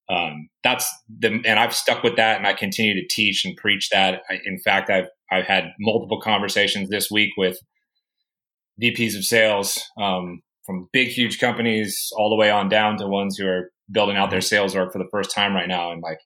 Um, 0.09 0.49
that's 0.63 0.93
the 1.09 1.41
and 1.47 1.59
I've 1.59 1.75
stuck 1.75 2.03
with 2.03 2.17
that, 2.17 2.39
and 2.39 2.47
I 2.47 2.53
continue 2.53 2.95
to 2.95 3.07
teach 3.09 3.45
and 3.45 3.57
preach 3.57 3.89
that. 3.91 4.23
I, 4.31 4.39
in 4.45 4.59
fact, 4.59 4.91
I've 4.91 5.09
I've 5.31 5.47
had 5.47 5.73
multiple 5.81 6.21
conversations 6.21 6.89
this 6.89 7.11
week 7.11 7.31
with 7.37 7.59
VPs 8.81 9.17
of 9.17 9.25
sales 9.25 9.81
um, 10.01 10.43
from 10.67 10.89
big, 10.93 11.09
huge 11.09 11.39
companies 11.39 12.11
all 12.17 12.31
the 12.31 12.37
way 12.37 12.51
on 12.51 12.69
down 12.69 12.97
to 12.99 13.07
ones 13.07 13.37
who 13.37 13.47
are 13.47 13.71
building 13.91 14.17
out 14.17 14.31
their 14.31 14.41
sales 14.41 14.75
org 14.75 14.93
for 14.93 14.99
the 14.99 15.09
first 15.11 15.35
time 15.35 15.55
right 15.55 15.69
now. 15.69 15.93
And 15.93 16.03
like, 16.03 16.19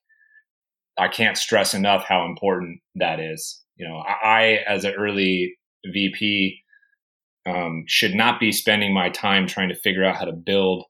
I 0.97 1.07
can't 1.07 1.37
stress 1.37 1.73
enough 1.73 2.05
how 2.07 2.25
important 2.25 2.79
that 2.95 3.19
is. 3.19 3.63
You 3.77 3.87
know, 3.87 3.97
I, 3.97 4.59
as 4.67 4.83
an 4.83 4.93
early 4.97 5.55
VP, 5.85 6.59
um, 7.47 7.83
should 7.87 8.15
not 8.15 8.39
be 8.39 8.51
spending 8.51 8.93
my 8.93 9.09
time 9.09 9.47
trying 9.47 9.69
to 9.69 9.75
figure 9.75 10.03
out 10.03 10.17
how 10.17 10.25
to 10.25 10.33
build, 10.33 10.85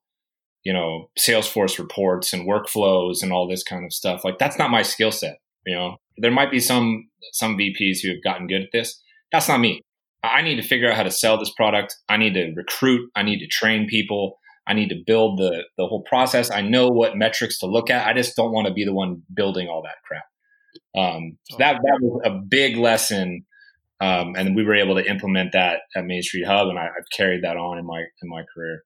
you 0.63 0.73
know, 0.73 1.09
Salesforce 1.19 1.77
reports 1.77 2.33
and 2.33 2.47
workflows 2.47 3.21
and 3.21 3.31
all 3.31 3.47
this 3.47 3.63
kind 3.63 3.85
of 3.85 3.93
stuff. 3.93 4.23
Like, 4.23 4.39
that's 4.39 4.57
not 4.57 4.71
my 4.71 4.81
skill 4.81 5.11
set. 5.11 5.37
You 5.65 5.75
know, 5.75 5.97
there 6.17 6.31
might 6.31 6.49
be 6.49 6.59
some 6.59 7.09
some 7.33 7.57
VPs 7.57 7.99
who 8.01 8.09
have 8.09 8.23
gotten 8.23 8.47
good 8.47 8.61
at 8.61 8.69
this. 8.71 8.99
That's 9.31 9.49
not 9.49 9.59
me. 9.59 9.81
I 10.23 10.41
need 10.41 10.55
to 10.55 10.67
figure 10.67 10.89
out 10.89 10.97
how 10.97 11.03
to 11.03 11.11
sell 11.11 11.37
this 11.37 11.51
product. 11.51 11.95
I 12.09 12.17
need 12.17 12.33
to 12.33 12.53
recruit. 12.55 13.09
I 13.15 13.23
need 13.23 13.39
to 13.39 13.47
train 13.47 13.87
people. 13.87 14.39
I 14.65 14.73
need 14.73 14.89
to 14.89 15.03
build 15.05 15.39
the 15.39 15.63
the 15.77 15.85
whole 15.85 16.03
process. 16.03 16.49
I 16.51 16.61
know 16.61 16.87
what 16.87 17.17
metrics 17.17 17.59
to 17.59 17.67
look 17.67 17.89
at. 17.89 18.07
I 18.07 18.13
just 18.13 18.35
don't 18.35 18.51
want 18.51 18.67
to 18.67 18.73
be 18.73 18.85
the 18.85 18.93
one 18.93 19.23
building 19.33 19.67
all 19.67 19.81
that 19.83 19.95
crap. 20.05 20.23
Um, 20.97 21.37
so 21.49 21.57
that 21.57 21.75
that 21.83 21.99
was 22.01 22.21
a 22.25 22.31
big 22.31 22.77
lesson, 22.77 23.45
um, 24.01 24.35
and 24.35 24.55
we 24.55 24.63
were 24.63 24.75
able 24.75 24.95
to 24.95 25.07
implement 25.07 25.51
that 25.53 25.81
at 25.95 26.05
Main 26.05 26.23
Street 26.23 26.45
Hub, 26.45 26.69
and 26.69 26.79
I, 26.79 26.85
have 26.85 27.09
carried 27.15 27.43
that 27.43 27.55
on 27.55 27.77
in 27.77 27.85
my 27.85 27.99
in 27.99 28.29
my 28.29 28.43
career. 28.53 28.83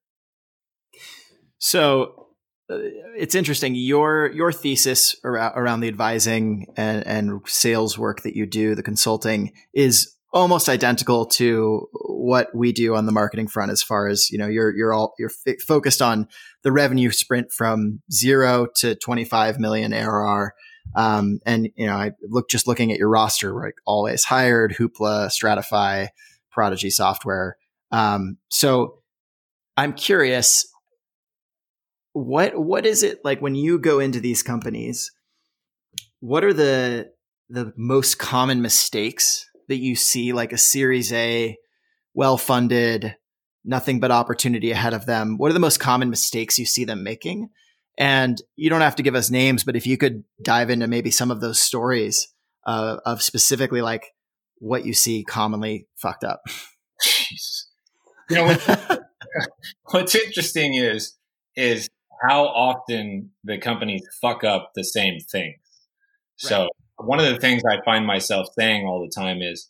So 1.58 2.28
uh, 2.70 2.80
it's 3.18 3.34
interesting. 3.34 3.76
Your 3.76 4.30
your 4.32 4.52
thesis 4.52 5.16
around, 5.24 5.54
around 5.56 5.80
the 5.80 5.88
advising 5.88 6.68
and, 6.76 7.08
and 7.08 7.42
sales 7.46 7.98
work 7.98 8.24
that 8.24 8.36
you 8.36 8.46
do, 8.46 8.76
the 8.76 8.84
consulting, 8.84 9.54
is 9.74 10.14
almost 10.34 10.68
identical 10.68 11.26
to 11.26 11.88
what 11.94 12.54
we 12.54 12.74
do 12.74 12.96
on 12.96 13.06
the 13.06 13.12
marketing 13.12 13.48
front 13.48 13.72
as 13.72 13.82
far 13.82 14.08
as 14.08 14.30
you 14.30 14.38
know 14.38 14.48
you're 14.48 14.76
you're 14.76 14.94
all 14.94 15.14
you're 15.18 15.32
f- 15.48 15.62
focused 15.66 16.02
on 16.02 16.28
the 16.64 16.74
revenue 16.74 17.10
sprint 17.10 17.52
from 17.52 18.02
0 18.12 18.68
to 18.76 18.96
25 18.96 19.60
million 19.60 19.94
ARR 19.94 20.54
um, 20.96 21.40
and 21.46 21.70
you 21.76 21.86
know 21.86 21.96
I 21.96 22.12
look 22.22 22.50
just 22.50 22.68
looking 22.68 22.92
at 22.92 23.00
your 23.00 23.10
roster 23.10 23.54
like 23.54 23.76
AlwaysHired 23.88 24.76
Hoopla 24.76 25.30
Stratify 25.30 26.08
Prodigy 26.52 26.90
software 26.90 27.58
um, 27.92 28.38
so 28.50 29.00
I'm 29.78 29.94
curious 29.94 30.68
what 32.14 32.58
what 32.58 32.86
is 32.86 33.04
it 33.04 33.24
like 33.24 33.42
when 33.42 33.56
you 33.56 33.80
go 33.80 34.00
into 34.00 34.20
these 34.20 34.44
companies 34.44 35.12
what 36.20 36.44
are 36.44 36.54
the 36.54 37.12
the 37.50 37.74
most 37.76 38.18
common 38.18 38.62
mistakes 38.62 39.46
that 39.68 39.78
you 39.78 39.96
see 39.96 40.32
like 40.32 40.54
a 40.54 40.58
series 40.58 41.12
A, 41.12 41.58
well 42.14 42.38
funded, 42.38 43.16
nothing 43.66 44.00
but 44.00 44.12
opportunity 44.12 44.72
ahead 44.72 44.94
of 44.94 45.06
them? 45.06 45.38
What 45.38 45.50
are 45.50 45.54
the 45.54 45.60
most 45.60 45.80
common 45.80 46.10
mistakes 46.10 46.58
you 46.58 46.66
see 46.66 46.86
them 46.86 47.04
making? 47.04 47.50
And 47.98 48.42
you 48.56 48.70
don't 48.70 48.82
have 48.82 48.96
to 48.96 49.04
give 49.04 49.16
us 49.16 49.30
names, 49.30 49.64
but 49.64 49.76
if 49.76 49.86
you 49.86 49.98
could 49.98 50.24
dive 50.42 50.70
into 50.70 50.88
maybe 50.88 51.12
some 51.12 51.30
of 51.30 51.42
those 51.42 51.62
stories 51.62 52.28
uh, 52.66 52.98
of 53.06 53.22
specifically 53.22 53.82
like 53.82 54.14
what 54.60 54.86
you 54.86 54.94
see 54.94 55.24
commonly 55.24 55.88
fucked 55.98 56.24
up. 56.24 56.42
Jeez. 57.06 57.66
You 58.30 58.38
know, 58.38 58.46
what's, 58.46 58.68
what's 59.92 60.16
interesting 60.16 60.76
is, 60.76 61.18
is 61.56 61.90
how 62.28 62.46
often 62.46 63.32
the 63.44 63.58
companies 63.58 64.04
fuck 64.22 64.44
up 64.44 64.72
the 64.76 64.84
same 64.84 65.20
thing. 65.20 65.56
So 66.38 66.70
one 66.98 67.20
of 67.20 67.26
the 67.26 67.40
things 67.40 67.62
I 67.70 67.84
find 67.84 68.06
myself 68.06 68.48
saying 68.58 68.86
all 68.86 69.02
the 69.02 69.14
time 69.14 69.42
is, 69.42 69.70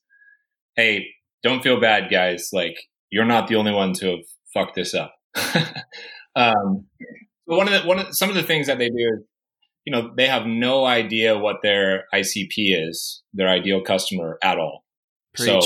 "Hey, 0.75 1.07
don't 1.43 1.63
feel 1.63 1.79
bad, 1.79 2.09
guys. 2.09 2.49
Like 2.53 2.75
you're 3.09 3.25
not 3.25 3.47
the 3.47 3.55
only 3.55 3.73
ones 3.73 3.99
who 3.99 4.11
have 4.11 4.25
fucked 4.53 4.75
this 4.75 4.93
up." 4.93 5.13
um, 6.35 6.85
one 7.57 7.67
of 7.67 7.81
the 7.81 7.87
one 7.87 7.99
of 7.99 8.15
some 8.15 8.29
of 8.29 8.35
the 8.35 8.43
things 8.43 8.67
that 8.67 8.77
they 8.77 8.89
do 8.89 8.95
is, 8.97 9.23
you 9.85 9.91
know, 9.91 10.11
they 10.15 10.27
have 10.27 10.45
no 10.45 10.85
idea 10.85 11.37
what 11.37 11.57
their 11.63 12.05
ICP 12.13 12.49
is, 12.87 13.23
their 13.33 13.49
ideal 13.49 13.81
customer 13.81 14.37
at 14.43 14.57
all. 14.57 14.83
Preach. 15.35 15.47
So 15.47 15.61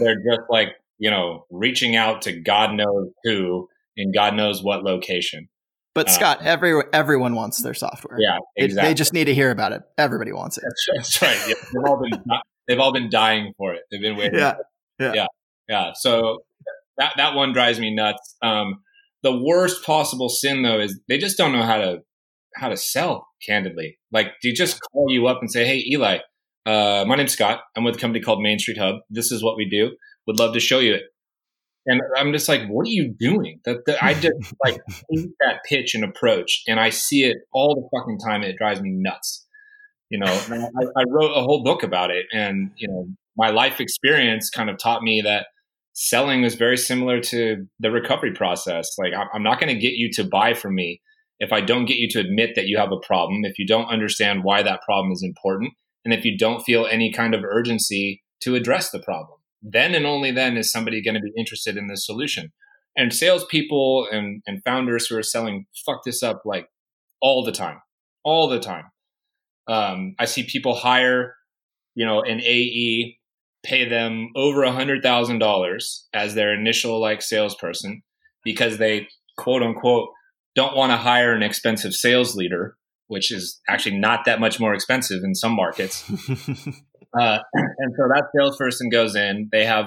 they're 0.00 0.16
just 0.16 0.48
like 0.48 0.68
you 0.98 1.10
know 1.10 1.46
reaching 1.50 1.96
out 1.96 2.22
to 2.22 2.32
God 2.32 2.74
knows 2.74 3.10
who 3.24 3.68
in 3.96 4.12
God 4.12 4.34
knows 4.34 4.62
what 4.62 4.82
location. 4.82 5.48
But 5.94 6.08
uh, 6.08 6.12
Scott, 6.12 6.42
every 6.42 6.80
everyone 6.92 7.34
wants 7.34 7.62
their 7.62 7.74
software. 7.74 8.18
Yeah, 8.20 8.38
exactly. 8.56 8.88
they 8.88 8.94
just 8.94 9.12
need 9.12 9.24
to 9.24 9.34
hear 9.34 9.50
about 9.50 9.72
it. 9.72 9.82
Everybody 9.98 10.32
wants 10.32 10.58
it. 10.58 10.64
That's, 10.64 11.18
that's 11.18 11.22
right. 11.22 11.48
Yeah. 11.48 11.54
They've 11.72 11.84
all 11.84 12.00
been 12.00 12.24
they've 12.68 12.78
all 12.78 12.92
been 12.92 13.10
dying 13.10 13.52
for 13.58 13.74
it. 13.74 13.82
They've 13.90 14.00
been 14.00 14.16
waiting. 14.16 14.38
Yeah, 14.38 14.54
yeah, 14.98 15.12
yeah, 15.14 15.26
yeah. 15.68 15.92
So 15.94 16.44
that 16.98 17.14
that 17.16 17.34
one 17.34 17.52
drives 17.52 17.80
me 17.80 17.94
nuts. 17.94 18.36
Um, 18.42 18.80
the 19.22 19.36
worst 19.36 19.84
possible 19.84 20.28
sin 20.28 20.62
though 20.62 20.80
is 20.80 21.00
they 21.08 21.18
just 21.18 21.36
don't 21.36 21.52
know 21.52 21.62
how 21.62 21.78
to 21.78 21.98
how 22.56 22.68
to 22.68 22.76
sell. 22.76 23.26
Candidly, 23.46 23.98
like 24.10 24.32
do 24.42 24.48
you 24.48 24.54
just 24.54 24.80
call 24.92 25.06
you 25.10 25.28
up 25.28 25.38
and 25.40 25.50
say, 25.50 25.64
"Hey, 25.64 25.84
Eli, 25.92 26.18
uh, 26.66 27.04
my 27.06 27.14
name's 27.14 27.32
Scott. 27.32 27.60
I'm 27.76 27.84
with 27.84 27.94
a 27.94 27.98
company 27.98 28.22
called 28.22 28.42
Main 28.42 28.58
Street 28.58 28.78
Hub. 28.78 28.96
This 29.08 29.30
is 29.30 29.44
what 29.44 29.56
we 29.56 29.68
do. 29.68 29.90
Would 30.26 30.40
love 30.40 30.54
to 30.54 30.60
show 30.60 30.80
you 30.80 30.94
it." 30.94 31.02
And 31.88 32.02
I'm 32.16 32.32
just 32.34 32.48
like, 32.50 32.66
what 32.68 32.86
are 32.86 32.90
you 32.90 33.14
doing? 33.18 33.60
That, 33.64 33.82
I 34.02 34.12
just 34.12 34.34
like 34.64 34.78
hate 35.10 35.30
that 35.40 35.60
pitch 35.66 35.94
and 35.94 36.04
approach, 36.04 36.62
and 36.68 36.78
I 36.78 36.90
see 36.90 37.24
it 37.24 37.38
all 37.52 37.74
the 37.74 37.98
fucking 37.98 38.18
time, 38.18 38.42
and 38.42 38.50
it 38.50 38.58
drives 38.58 38.80
me 38.80 38.90
nuts. 38.92 39.46
You 40.10 40.18
know, 40.18 40.26
I, 40.26 41.00
I 41.00 41.04
wrote 41.08 41.30
a 41.30 41.42
whole 41.42 41.62
book 41.64 41.82
about 41.82 42.10
it, 42.10 42.26
and 42.32 42.72
you 42.76 42.88
know, 42.88 43.08
my 43.36 43.50
life 43.50 43.80
experience 43.80 44.50
kind 44.50 44.68
of 44.68 44.78
taught 44.78 45.02
me 45.02 45.22
that 45.22 45.46
selling 46.00 46.44
is 46.44 46.54
very 46.54 46.76
similar 46.76 47.20
to 47.20 47.66
the 47.80 47.90
recovery 47.90 48.32
process. 48.32 48.88
Like, 48.98 49.12
I'm 49.32 49.42
not 49.42 49.60
going 49.60 49.74
to 49.74 49.80
get 49.80 49.94
you 49.94 50.10
to 50.12 50.24
buy 50.24 50.54
from 50.54 50.74
me 50.74 51.00
if 51.40 51.52
I 51.52 51.60
don't 51.60 51.86
get 51.86 51.98
you 51.98 52.08
to 52.10 52.20
admit 52.20 52.54
that 52.56 52.66
you 52.66 52.78
have 52.78 52.92
a 52.92 53.06
problem, 53.06 53.44
if 53.44 53.58
you 53.58 53.66
don't 53.66 53.86
understand 53.86 54.42
why 54.42 54.62
that 54.62 54.82
problem 54.82 55.12
is 55.12 55.22
important, 55.22 55.72
and 56.04 56.12
if 56.12 56.24
you 56.24 56.36
don't 56.36 56.62
feel 56.62 56.86
any 56.86 57.12
kind 57.12 57.34
of 57.34 57.44
urgency 57.44 58.22
to 58.40 58.56
address 58.56 58.90
the 58.90 59.00
problem 59.00 59.38
then 59.62 59.94
and 59.94 60.06
only 60.06 60.30
then 60.30 60.56
is 60.56 60.70
somebody 60.70 61.02
going 61.02 61.14
to 61.14 61.20
be 61.20 61.32
interested 61.36 61.76
in 61.76 61.88
this 61.88 62.06
solution. 62.06 62.52
And 62.96 63.12
salespeople 63.12 64.08
and, 64.10 64.42
and 64.46 64.62
founders 64.64 65.06
who 65.06 65.16
are 65.16 65.22
selling 65.22 65.66
fuck 65.86 66.04
this 66.04 66.22
up 66.22 66.42
like 66.44 66.66
all 67.20 67.44
the 67.44 67.52
time, 67.52 67.80
all 68.24 68.48
the 68.48 68.60
time. 68.60 68.84
Um, 69.68 70.14
I 70.18 70.24
see 70.24 70.44
people 70.44 70.74
hire, 70.74 71.34
you 71.94 72.06
know, 72.06 72.22
an 72.22 72.40
AE, 72.40 73.17
pay 73.64 73.88
them 73.88 74.28
over 74.36 74.62
a 74.62 74.72
hundred 74.72 75.02
thousand 75.02 75.38
dollars 75.38 76.06
as 76.12 76.34
their 76.34 76.54
initial 76.54 77.00
like 77.00 77.22
salesperson 77.22 78.02
because 78.44 78.78
they 78.78 79.08
quote 79.36 79.62
unquote 79.62 80.08
don't 80.54 80.76
want 80.76 80.90
to 80.90 80.96
hire 80.96 81.32
an 81.34 81.42
expensive 81.42 81.94
sales 81.94 82.34
leader, 82.34 82.76
which 83.06 83.30
is 83.30 83.60
actually 83.68 83.96
not 83.96 84.24
that 84.24 84.40
much 84.40 84.58
more 84.58 84.74
expensive 84.74 85.22
in 85.22 85.34
some 85.34 85.54
markets. 85.54 86.10
Uh, 87.18 87.38
and 87.54 87.94
so 87.96 88.02
that 88.08 88.24
salesperson 88.36 88.90
goes 88.90 89.16
in. 89.16 89.48
They 89.50 89.64
have 89.64 89.86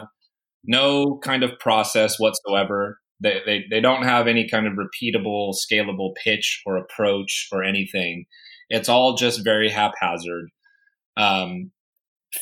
no 0.64 1.20
kind 1.24 1.44
of 1.44 1.60
process 1.60 2.20
whatsoever. 2.20 3.00
They, 3.20 3.42
they, 3.46 3.66
they 3.70 3.80
don't 3.80 4.04
have 4.04 4.28
any 4.28 4.50
kind 4.50 4.66
of 4.66 4.74
repeatable, 4.74 5.54
scalable 5.54 6.14
pitch 6.24 6.62
or 6.66 6.78
approach 6.78 7.48
or 7.52 7.64
anything. 7.64 8.26
It's 8.70 8.90
all 8.90 9.16
just 9.16 9.44
very 9.44 9.70
haphazard. 9.70 10.50
Um, 11.16 11.72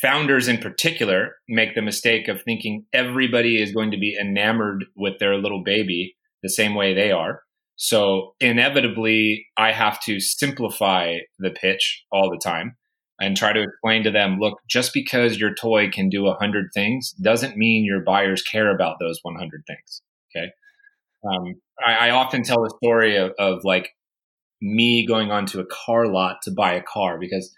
founders 0.01 0.48
in 0.48 0.58
particular 0.58 1.36
make 1.48 1.75
the 1.75 1.81
mistake 1.81 2.27
of 2.27 2.41
thinking 2.41 2.86
everybody 2.93 3.62
is 3.62 3.72
going 3.72 3.91
to 3.91 3.98
be 3.98 4.17
enamored 4.19 4.86
with 4.96 5.19
their 5.19 5.36
little 5.38 5.63
baby 5.63 6.15
the 6.43 6.50
same 6.50 6.75
way 6.75 6.93
they 6.93 7.12
are. 7.12 7.41
So 7.75 8.36
inevitably, 8.39 9.48
I 9.58 9.72
have 9.72 10.01
to 10.01 10.19
simplify 10.19 11.19
the 11.39 11.50
pitch 11.50 12.03
all 12.12 12.29
the 12.29 12.39
time 12.43 12.75
and 13.19 13.36
try 13.36 13.53
to 13.53 13.62
explain 13.62 14.03
to 14.03 14.12
them 14.12 14.39
look 14.39 14.60
just 14.69 14.93
because 14.93 15.38
your 15.38 15.53
toy 15.53 15.89
can 15.89 16.10
do 16.10 16.24
100 16.24 16.69
things 16.74 17.12
doesn't 17.22 17.58
mean 17.58 17.86
your 17.86 18.01
buyers 18.01 18.41
care 18.41 18.74
about 18.74 18.98
those 19.00 19.19
100 19.24 19.63
things 19.67 20.01
okay 20.36 20.51
um, 21.25 21.55
I, 21.86 22.08
I, 22.08 22.10
often 22.12 22.43
tell 22.43 22.63
the 22.63 22.74
story 22.81 23.17
of, 23.17 23.34
of 23.38 23.65
like 23.65 23.89
me 24.62 25.05
going 25.05 25.31
onto 25.31 25.60
a 25.60 25.65
car 25.65 26.08
lot 26.08 26.38
to 26.43 26.51
buy 26.51 26.74
a 26.74 26.84
car 26.84 27.19
because 27.19 27.53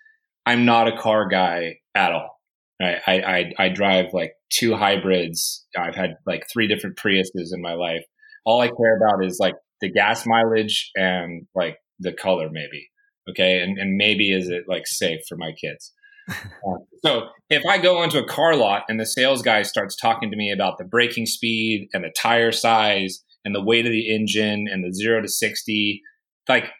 i'm 0.45 0.65
not 0.65 0.87
a 0.87 0.97
car 0.97 1.27
guy 1.27 1.75
at 1.95 2.11
all. 2.11 2.39
I, 2.81 2.97
I, 3.07 3.65
I 3.65 3.69
drive 3.69 4.07
like 4.11 4.33
two 4.49 4.75
hybrids 4.75 5.67
i've 5.77 5.93
had 5.93 6.15
like 6.25 6.45
three 6.51 6.67
different 6.67 6.97
priuses 6.97 7.53
in 7.53 7.61
my 7.61 7.73
life 7.73 8.03
all 8.43 8.59
i 8.59 8.67
care 8.67 8.97
about 8.97 9.23
is 9.23 9.37
like 9.39 9.53
the 9.81 9.91
gas 9.91 10.25
mileage 10.25 10.89
and 10.95 11.45
like 11.53 11.77
the 11.99 12.11
color 12.11 12.49
maybe 12.51 12.89
Okay. 13.29 13.61
And, 13.61 13.77
and 13.77 13.97
maybe 13.97 14.31
is 14.31 14.49
it 14.49 14.63
like 14.67 14.87
safe 14.87 15.21
for 15.27 15.37
my 15.37 15.51
kids? 15.51 15.93
uh, 16.29 16.77
so 17.03 17.27
if 17.49 17.65
I 17.65 17.77
go 17.77 17.97
onto 17.97 18.17
a 18.17 18.27
car 18.27 18.55
lot 18.55 18.83
and 18.87 18.99
the 18.99 19.05
sales 19.05 19.41
guy 19.41 19.63
starts 19.63 19.95
talking 19.95 20.31
to 20.31 20.37
me 20.37 20.51
about 20.51 20.77
the 20.77 20.85
braking 20.85 21.25
speed 21.25 21.87
and 21.93 22.03
the 22.03 22.13
tire 22.19 22.51
size 22.51 23.23
and 23.43 23.55
the 23.55 23.63
weight 23.63 23.85
of 23.85 23.91
the 23.91 24.13
engine 24.13 24.67
and 24.71 24.83
the 24.83 24.93
zero 24.93 25.21
to 25.21 25.27
60, 25.27 26.01
like 26.47 26.71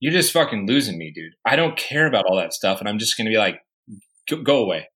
you're 0.00 0.12
just 0.12 0.32
fucking 0.32 0.66
losing 0.66 0.98
me, 0.98 1.12
dude. 1.14 1.32
I 1.46 1.56
don't 1.56 1.76
care 1.76 2.06
about 2.06 2.26
all 2.26 2.36
that 2.36 2.52
stuff. 2.52 2.80
And 2.80 2.88
I'm 2.88 2.98
just 2.98 3.16
going 3.16 3.26
to 3.26 3.30
be 3.30 3.38
like, 3.38 3.60
go, 4.30 4.42
go 4.42 4.64
away. 4.64 4.88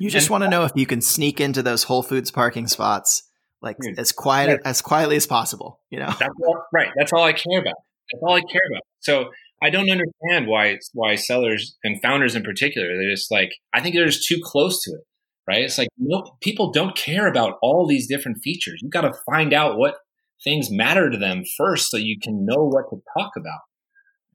You 0.00 0.10
just 0.10 0.28
want 0.28 0.42
to 0.42 0.50
know 0.50 0.64
if 0.64 0.72
you 0.74 0.86
can 0.86 1.00
sneak 1.00 1.40
into 1.40 1.62
those 1.62 1.84
Whole 1.84 2.02
Foods 2.02 2.30
parking 2.30 2.66
spots 2.66 3.22
like 3.64 3.78
dude, 3.80 3.98
as 3.98 4.12
quiet 4.12 4.60
as 4.64 4.82
quietly 4.82 5.16
as 5.16 5.26
possible. 5.26 5.80
You 5.90 6.00
know, 6.00 6.14
that's 6.18 6.34
all, 6.46 6.64
right? 6.72 6.90
That's 6.96 7.12
all 7.12 7.24
I 7.24 7.32
care 7.32 7.60
about. 7.60 7.74
That's 8.12 8.22
all 8.22 8.34
I 8.34 8.40
care 8.40 8.60
about. 8.70 8.82
So 9.00 9.30
I 9.62 9.70
don't 9.70 9.90
understand 9.90 10.46
why 10.46 10.78
why 10.92 11.14
sellers 11.14 11.76
and 11.82 12.00
founders 12.02 12.36
in 12.36 12.42
particular 12.42 12.86
they're 12.88 13.10
just 13.10 13.30
like 13.30 13.52
I 13.72 13.80
think 13.80 13.94
they're 13.94 14.06
just 14.06 14.28
too 14.28 14.40
close 14.42 14.82
to 14.82 14.90
it, 14.92 15.00
right? 15.48 15.62
It's 15.62 15.78
like 15.78 15.88
no 15.96 16.36
people 16.42 16.70
don't 16.70 16.96
care 16.96 17.26
about 17.26 17.54
all 17.62 17.86
these 17.86 18.06
different 18.06 18.38
features. 18.42 18.80
You 18.82 18.90
got 18.90 19.02
to 19.02 19.14
find 19.24 19.54
out 19.54 19.78
what 19.78 19.96
things 20.42 20.70
matter 20.70 21.08
to 21.08 21.16
them 21.16 21.44
first, 21.56 21.90
so 21.90 21.96
you 21.96 22.18
can 22.22 22.44
know 22.44 22.66
what 22.66 22.90
to 22.90 23.00
talk 23.16 23.32
about. 23.36 23.60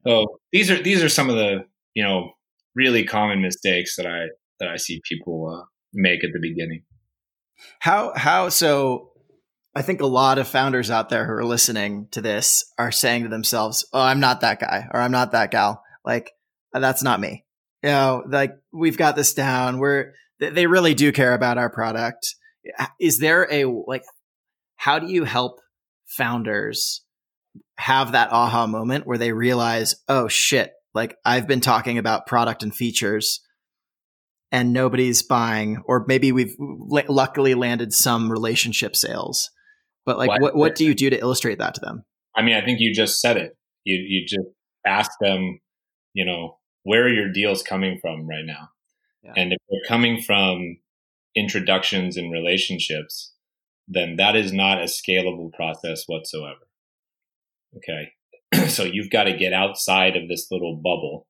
So 0.07 0.39
these 0.51 0.71
are 0.71 0.81
these 0.81 1.03
are 1.03 1.09
some 1.09 1.29
of 1.29 1.35
the 1.35 1.65
you 1.93 2.03
know 2.03 2.31
really 2.75 3.03
common 3.03 3.41
mistakes 3.41 3.95
that 3.97 4.07
I 4.07 4.29
that 4.59 4.69
I 4.69 4.77
see 4.77 5.01
people 5.07 5.49
uh, 5.49 5.65
make 5.93 6.23
at 6.23 6.31
the 6.33 6.39
beginning. 6.39 6.83
How 7.79 8.13
how 8.15 8.49
so 8.49 9.11
I 9.75 9.81
think 9.81 10.01
a 10.01 10.07
lot 10.07 10.39
of 10.39 10.47
founders 10.47 10.89
out 10.89 11.09
there 11.09 11.25
who 11.25 11.33
are 11.33 11.45
listening 11.45 12.07
to 12.11 12.21
this 12.21 12.65
are 12.77 12.91
saying 12.91 13.23
to 13.23 13.29
themselves, 13.29 13.87
"Oh, 13.93 14.01
I'm 14.01 14.19
not 14.19 14.41
that 14.41 14.59
guy 14.59 14.87
or 14.91 15.01
I'm 15.01 15.11
not 15.11 15.31
that 15.31 15.51
gal. 15.51 15.83
Like 16.05 16.31
that's 16.73 17.03
not 17.03 17.19
me." 17.19 17.45
You 17.83 17.89
know, 17.89 18.23
like 18.27 18.55
we've 18.73 18.97
got 18.97 19.15
this 19.15 19.33
down. 19.33 19.79
We're 19.79 20.13
they 20.39 20.67
really 20.67 20.93
do 20.93 21.11
care 21.11 21.33
about 21.33 21.57
our 21.57 21.69
product. 21.69 22.35
Is 22.99 23.19
there 23.19 23.47
a 23.51 23.65
like 23.65 24.03
how 24.75 24.99
do 24.99 25.07
you 25.07 25.25
help 25.25 25.59
founders 26.07 27.03
have 27.77 28.13
that 28.13 28.31
aha 28.31 28.67
moment 28.67 29.05
where 29.05 29.17
they 29.17 29.33
realize, 29.33 29.95
"Oh 30.07 30.27
shit, 30.27 30.73
like 30.93 31.17
I've 31.25 31.47
been 31.47 31.61
talking 31.61 31.97
about 31.97 32.27
product 32.27 32.63
and 32.63 32.75
features 32.75 33.41
and 34.51 34.73
nobody's 34.73 35.21
buying 35.21 35.81
or 35.85 36.05
maybe 36.07 36.31
we've 36.31 36.55
l- 36.59 37.03
luckily 37.07 37.53
landed 37.53 37.93
some 37.93 38.31
relationship 38.31 38.95
sales 38.95 39.51
but 40.09 40.17
like, 40.17 40.29
what, 40.29 40.41
what, 40.41 40.55
what 40.55 40.75
do 40.75 40.85
you 40.85 40.95
do 40.95 41.11
to 41.11 41.19
illustrate 41.19 41.59
that 41.59 41.75
to 41.75 41.81
them? 41.81 42.03
I 42.35 42.41
mean, 42.41 42.55
I 42.55 42.65
think 42.65 42.79
you 42.79 42.95
just 42.95 43.21
said 43.21 43.37
it. 43.37 43.55
You, 43.83 43.95
you 43.95 44.25
just 44.25 44.47
ask 44.83 45.11
them, 45.21 45.59
you 46.15 46.25
know, 46.25 46.57
where 46.81 47.03
are 47.03 47.13
your 47.13 47.31
deals 47.31 47.61
coming 47.61 47.99
from 48.01 48.27
right 48.27 48.43
now? 48.43 48.69
Yeah. 49.21 49.33
And 49.37 49.53
if 49.53 49.59
they're 49.69 49.87
coming 49.87 50.19
from 50.19 50.77
introductions 51.35 52.17
and 52.17 52.31
relationships, 52.31 53.33
then 53.87 54.15
that 54.15 54.35
is 54.35 54.51
not 54.51 54.81
a 54.81 54.85
scalable 54.85 55.53
process 55.53 56.05
whatsoever. 56.07 56.67
Okay. 57.77 58.67
so 58.67 58.83
you've 58.83 59.11
got 59.11 59.25
to 59.25 59.37
get 59.37 59.53
outside 59.53 60.15
of 60.15 60.27
this 60.27 60.47
little 60.49 60.75
bubble 60.75 61.27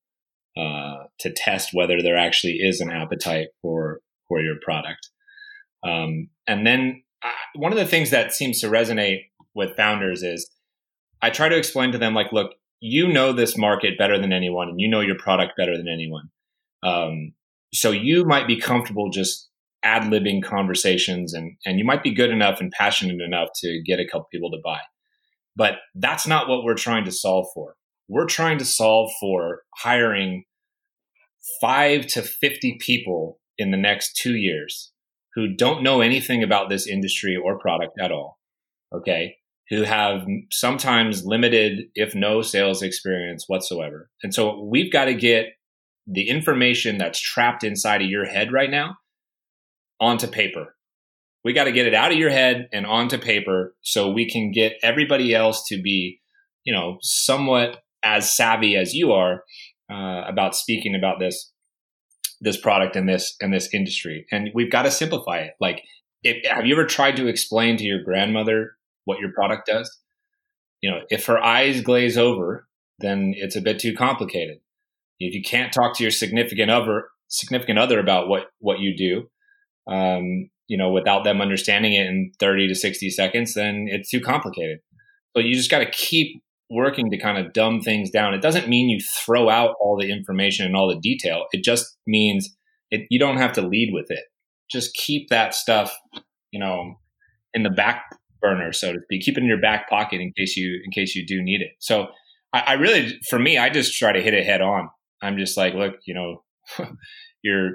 uh, 0.60 1.06
to 1.20 1.32
test 1.32 1.70
whether 1.74 2.02
there 2.02 2.18
actually 2.18 2.58
is 2.60 2.82
an 2.82 2.92
appetite 2.92 3.48
for 3.62 4.02
for 4.28 4.42
your 4.42 4.56
product. 4.62 5.10
Um, 5.84 6.30
and 6.48 6.68
then 6.68 7.04
one 7.56 7.72
of 7.72 7.78
the 7.78 7.86
things 7.86 8.10
that 8.12 8.34
seems 8.34 8.60
to 8.62 8.68
resonate 8.68 9.22
with 9.56 9.76
founders 9.78 10.24
is 10.24 10.50
I 11.22 11.30
try 11.30 11.50
to 11.50 11.58
explain 11.58 11.92
to 11.92 11.98
them 11.98 12.14
like, 12.14 12.32
look, 12.32 12.52
you 12.80 13.08
know 13.12 13.34
this 13.34 13.58
market 13.58 13.98
better 13.98 14.20
than 14.20 14.34
anyone, 14.34 14.70
and 14.70 14.80
you 14.80 14.90
know 14.90 15.02
your 15.02 15.18
product 15.18 15.54
better 15.58 15.78
than 15.78 15.88
anyone. 15.88 16.30
Um, 16.84 17.34
so 17.74 17.92
you 17.92 18.26
might 18.26 18.48
be 18.48 18.60
comfortable 18.60 19.10
just 19.10 19.50
ad 19.84 20.04
libbing 20.04 20.44
conversations, 20.44 21.34
and 21.34 21.58
and 21.66 21.78
you 21.78 21.86
might 21.86 22.04
be 22.04 22.14
good 22.14 22.32
enough 22.32 22.60
and 22.60 22.72
passionate 22.72 23.22
enough 23.22 23.50
to 23.62 23.82
get 23.86 24.00
a 24.00 24.08
couple 24.08 24.28
people 24.32 24.52
to 24.52 24.60
buy. 24.64 24.80
But 25.56 25.76
that's 25.96 26.26
not 26.26 26.48
what 26.48 26.64
we're 26.64 26.76
trying 26.76 27.06
to 27.06 27.12
solve 27.12 27.48
for. 27.54 27.76
We're 28.08 28.26
trying 28.26 28.58
to 28.60 28.66
solve 28.66 29.12
for 29.20 29.64
hiring 29.76 30.46
five 31.62 32.08
to 32.08 32.22
fifty 32.22 32.78
people 32.80 33.40
in 33.58 33.72
the 33.72 33.78
next 33.78 34.16
two 34.16 34.36
years 34.36 34.92
who 35.36 35.56
don't 35.56 35.84
know 35.84 36.02
anything 36.02 36.44
about 36.44 36.70
this 36.70 36.88
industry 36.88 37.36
or 37.36 37.60
product 37.60 37.94
at 38.00 38.12
all. 38.12 38.40
Okay. 38.94 39.36
Who 39.70 39.84
have 39.84 40.26
sometimes 40.52 41.24
limited, 41.26 41.90
if 41.94 42.16
no 42.16 42.42
sales 42.42 42.82
experience 42.82 43.46
whatsoever. 43.48 44.10
And 44.24 44.34
so 44.34 44.64
we've 44.64 44.92
got 44.92 45.06
to 45.06 45.14
get 45.14 45.46
the 46.08 46.28
information 46.28 46.98
that's 46.98 47.22
trapped 47.22 47.64
inside 47.64 48.02
of 48.02 48.10
your 48.10 48.26
head 48.26 48.52
right 48.52 48.72
now 48.72 48.96
onto 50.00 50.26
paper. 50.28 50.76
We 51.46 51.54
got 51.54 51.66
to 51.66 51.72
get 51.72 51.86
it 51.86 51.94
out 51.94 52.12
of 52.12 52.18
your 52.18 52.32
head 52.32 52.68
and 52.74 52.86
onto 52.86 53.20
paper 53.20 53.76
so 53.82 54.10
we 54.10 54.28
can 54.28 54.52
get 54.52 54.78
everybody 54.82 55.36
else 55.36 55.64
to 55.68 55.80
be, 55.80 56.20
you 56.64 56.74
know, 56.74 56.98
somewhat 57.02 57.84
as 58.04 58.34
savvy 58.34 58.76
as 58.76 58.94
you 58.94 59.12
are 59.12 59.44
uh, 59.92 60.24
about 60.28 60.56
speaking 60.56 60.96
about 60.96 61.20
this 61.20 61.52
this 62.42 62.58
product 62.58 62.96
and 62.96 63.08
this 63.08 63.36
in 63.42 63.52
this 63.52 63.70
industry. 63.74 64.26
And 64.32 64.50
we've 64.54 64.72
got 64.72 64.84
to 64.84 64.92
simplify 64.92 65.40
it. 65.40 65.54
Like 65.60 65.84
if, 66.24 66.46
have 66.50 66.66
you 66.66 66.74
ever 66.74 66.86
tried 66.86 67.18
to 67.18 67.28
explain 67.28 67.78
to 67.78 67.84
your 67.84 68.04
grandmother 68.04 68.72
what 69.06 69.20
your 69.20 69.32
product 69.34 69.68
does? 69.68 70.00
You 70.82 70.92
know 70.92 71.00
if 71.10 71.26
her 71.26 71.38
eyes 71.38 71.82
glaze 71.82 72.18
over 72.18 72.68
then 73.00 73.34
it's 73.36 73.56
a 73.56 73.62
bit 73.62 73.80
too 73.80 73.96
complicated. 73.96 74.58
If 75.20 75.34
you 75.34 75.42
can't 75.42 75.74
talk 75.74 75.96
to 75.98 76.04
your 76.04 76.12
significant 76.12 76.72
other 76.72 77.06
significant 77.28 77.80
other 77.80 78.00
about 78.00 78.28
what 78.28 78.48
what 78.60 78.80
you 78.80 78.96
do 78.98 79.30
um, 79.94 80.50
you 80.68 80.78
know 80.78 80.92
without 80.92 81.24
them 81.24 81.42
understanding 81.42 81.94
it 81.94 82.08
in 82.08 82.32
30 82.40 82.70
to 82.70 82.76
60 82.76 83.10
seconds 83.10 83.54
then 83.54 83.88
it's 83.90 84.10
too 84.10 84.22
complicated. 84.22 84.80
So 85.36 85.44
you 85.44 85.56
just 85.56 85.72
got 85.72 85.80
to 85.80 85.92
keep 85.92 86.42
working 86.70 87.10
to 87.10 87.18
kind 87.18 87.38
of 87.38 87.54
dumb 87.54 87.82
things 87.82 88.12
down. 88.12 88.34
It 88.34 88.42
doesn't 88.42 88.70
mean 88.70 88.90
you 88.90 89.00
throw 89.26 89.50
out 89.50 89.76
all 89.80 89.98
the 90.00 90.12
information 90.12 90.66
and 90.66 90.76
all 90.76 90.88
the 90.88 91.00
detail. 91.00 91.46
It 91.52 91.64
just 91.64 91.98
means 92.06 92.56
it, 92.92 93.08
you 93.10 93.20
don't 93.20 93.38
have 93.38 93.54
to 93.54 93.62
lead 93.62 93.90
with 93.94 94.08
it. 94.10 94.24
Just 94.70 94.94
keep 94.94 95.30
that 95.30 95.56
stuff, 95.56 95.96
you 96.52 96.60
know, 96.60 96.96
in 97.54 97.64
the 97.64 97.70
back 97.70 98.04
burner, 98.42 98.72
so 98.72 98.94
to 98.94 99.00
speak. 99.04 99.24
Keep 99.24 99.38
it 99.38 99.42
in 99.42 99.48
your 99.48 99.62
back 99.62 99.90
pocket 99.90 100.22
in 100.22 100.32
case 100.38 100.56
you 100.56 100.80
in 100.84 100.92
case 100.92 101.16
you 101.16 101.26
do 101.26 101.42
need 101.42 101.62
it. 101.62 101.72
So 101.80 102.08
I, 102.54 102.60
I 102.60 102.74
really, 102.74 103.20
for 103.30 103.40
me, 103.40 103.58
I 103.58 103.70
just 103.70 103.98
try 103.98 104.12
to 104.12 104.22
hit 104.22 104.34
it 104.34 104.46
head 104.46 104.62
on. 104.62 104.90
I'm 105.22 105.38
just 105.38 105.58
like, 105.58 105.74
look, 105.74 105.96
you 106.06 106.14
know, 106.14 106.44
you're 107.44 107.72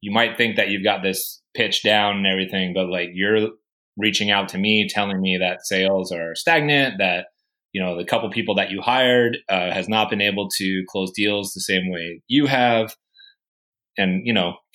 you 0.00 0.10
might 0.10 0.36
think 0.36 0.56
that 0.56 0.68
you've 0.68 0.84
got 0.84 1.02
this 1.02 1.42
pitch 1.54 1.82
down 1.82 2.16
and 2.16 2.26
everything, 2.26 2.72
but 2.74 2.88
like 2.88 3.10
you're 3.12 3.50
reaching 3.96 4.30
out 4.30 4.48
to 4.48 4.58
me, 4.58 4.88
telling 4.88 5.20
me 5.20 5.38
that 5.40 5.64
sales 5.64 6.10
are 6.10 6.34
stagnant, 6.34 6.94
that 6.98 7.26
you 7.72 7.82
know 7.82 7.96
the 7.96 8.04
couple 8.04 8.30
people 8.30 8.54
that 8.56 8.70
you 8.70 8.80
hired 8.80 9.38
uh, 9.48 9.72
has 9.72 9.88
not 9.88 10.10
been 10.10 10.20
able 10.20 10.48
to 10.56 10.84
close 10.88 11.10
deals 11.10 11.52
the 11.52 11.60
same 11.60 11.90
way 11.90 12.22
you 12.28 12.46
have. 12.46 12.94
And 13.98 14.26
you 14.26 14.32
know 14.32 14.54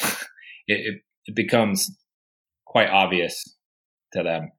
it, 0.67 1.01
it, 1.25 1.35
becomes 1.35 1.89
quite 2.65 2.89
obvious 2.89 3.43
to 4.13 4.23
them. 4.23 4.51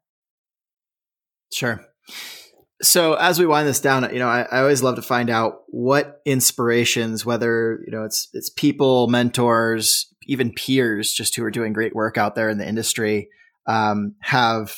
Sure. 1.53 1.81
So 2.83 3.15
as 3.15 3.39
we 3.39 3.47
wind 3.47 3.69
this 3.69 3.81
down 3.81 4.09
you 4.13 4.19
know 4.19 4.29
I, 4.29 4.43
I 4.43 4.61
always 4.61 4.83
love 4.83 4.97
to 4.97 5.03
find 5.03 5.31
out 5.31 5.61
what 5.69 6.21
inspirations 6.25 7.25
whether 7.25 7.81
you 7.87 7.93
know 7.93 8.05
it's 8.05 8.29
it's 8.33 8.51
people 8.51 9.09
mentors 9.09 10.13
even 10.27 10.53
peers 10.53 11.13
just 11.13 11.35
who 11.35 11.43
are 11.43 11.51
doing 11.51 11.73
great 11.73 11.95
work 11.95 12.19
out 12.19 12.35
there 12.35 12.51
in 12.51 12.59
the 12.59 12.69
industry 12.69 13.29
um, 13.67 14.15
have 14.21 14.77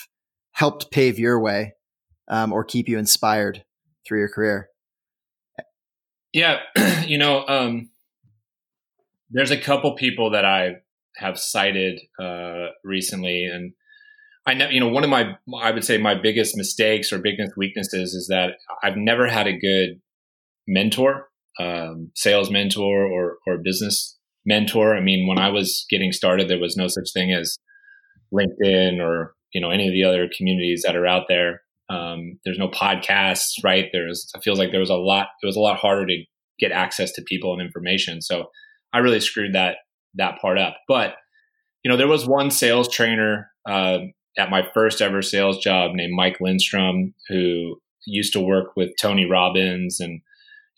helped 0.52 0.90
pave 0.90 1.18
your 1.18 1.40
way 1.40 1.74
um, 2.30 2.52
or 2.52 2.64
keep 2.64 2.88
you 2.88 2.98
inspired 2.98 3.64
through 4.06 4.20
your 4.20 4.28
career? 4.28 4.70
Yeah, 6.32 6.60
you 7.06 7.18
know, 7.18 7.44
um, 7.46 7.90
there's 9.30 9.50
a 9.50 9.60
couple 9.60 9.94
people 9.96 10.30
that 10.30 10.44
I 10.44 10.76
have 11.16 11.38
cited 11.38 12.00
uh, 12.22 12.68
recently, 12.84 13.44
and 13.44 13.72
I 14.46 14.54
know, 14.54 14.68
you 14.68 14.80
know, 14.80 14.88
one 14.88 15.04
of 15.04 15.10
my, 15.10 15.36
I 15.60 15.72
would 15.72 15.84
say, 15.84 15.98
my 15.98 16.14
biggest 16.14 16.56
mistakes 16.56 17.12
or 17.12 17.18
biggest 17.18 17.56
weaknesses 17.56 18.14
is 18.14 18.28
that 18.28 18.54
I've 18.82 18.96
never 18.96 19.26
had 19.26 19.46
a 19.46 19.58
good 19.58 20.00
mentor, 20.66 21.28
um, 21.58 22.10
sales 22.14 22.50
mentor, 22.50 23.04
or 23.04 23.38
or 23.46 23.58
business 23.58 24.16
mentor. 24.46 24.96
I 24.96 25.00
mean, 25.00 25.26
when 25.26 25.38
I 25.38 25.50
was 25.50 25.84
getting 25.90 26.12
started, 26.12 26.48
there 26.48 26.60
was 26.60 26.76
no 26.76 26.88
such 26.88 27.12
thing 27.12 27.32
as 27.32 27.58
LinkedIn 28.32 29.00
or 29.00 29.34
you 29.52 29.60
know 29.60 29.70
any 29.70 29.88
of 29.88 29.92
the 29.92 30.04
other 30.04 30.28
communities 30.34 30.82
that 30.86 30.96
are 30.96 31.06
out 31.06 31.26
there. 31.28 31.62
Um, 31.90 32.38
there's 32.44 32.58
no 32.58 32.68
podcasts, 32.68 33.52
right? 33.64 33.86
There's 33.92 34.30
it 34.34 34.42
feels 34.42 34.58
like 34.58 34.70
there 34.70 34.80
was 34.80 34.90
a 34.90 34.94
lot. 34.94 35.28
It 35.42 35.46
was 35.46 35.56
a 35.56 35.60
lot 35.60 35.78
harder 35.78 36.06
to 36.06 36.24
get 36.58 36.72
access 36.72 37.12
to 37.12 37.22
people 37.22 37.52
and 37.52 37.60
information. 37.60 38.22
So 38.22 38.46
I 38.92 38.98
really 38.98 39.20
screwed 39.20 39.54
that 39.54 39.76
that 40.14 40.40
part 40.40 40.58
up. 40.58 40.76
But 40.88 41.14
you 41.84 41.90
know, 41.90 41.96
there 41.96 42.08
was 42.08 42.26
one 42.26 42.50
sales 42.50 42.88
trainer 42.88 43.50
uh, 43.68 43.98
at 44.38 44.50
my 44.50 44.62
first 44.74 45.00
ever 45.00 45.22
sales 45.22 45.58
job 45.58 45.92
named 45.94 46.14
Mike 46.14 46.38
Lindstrom 46.40 47.14
who 47.28 47.80
used 48.06 48.32
to 48.34 48.40
work 48.40 48.76
with 48.76 48.90
Tony 49.00 49.28
Robbins, 49.28 50.00
and 50.00 50.20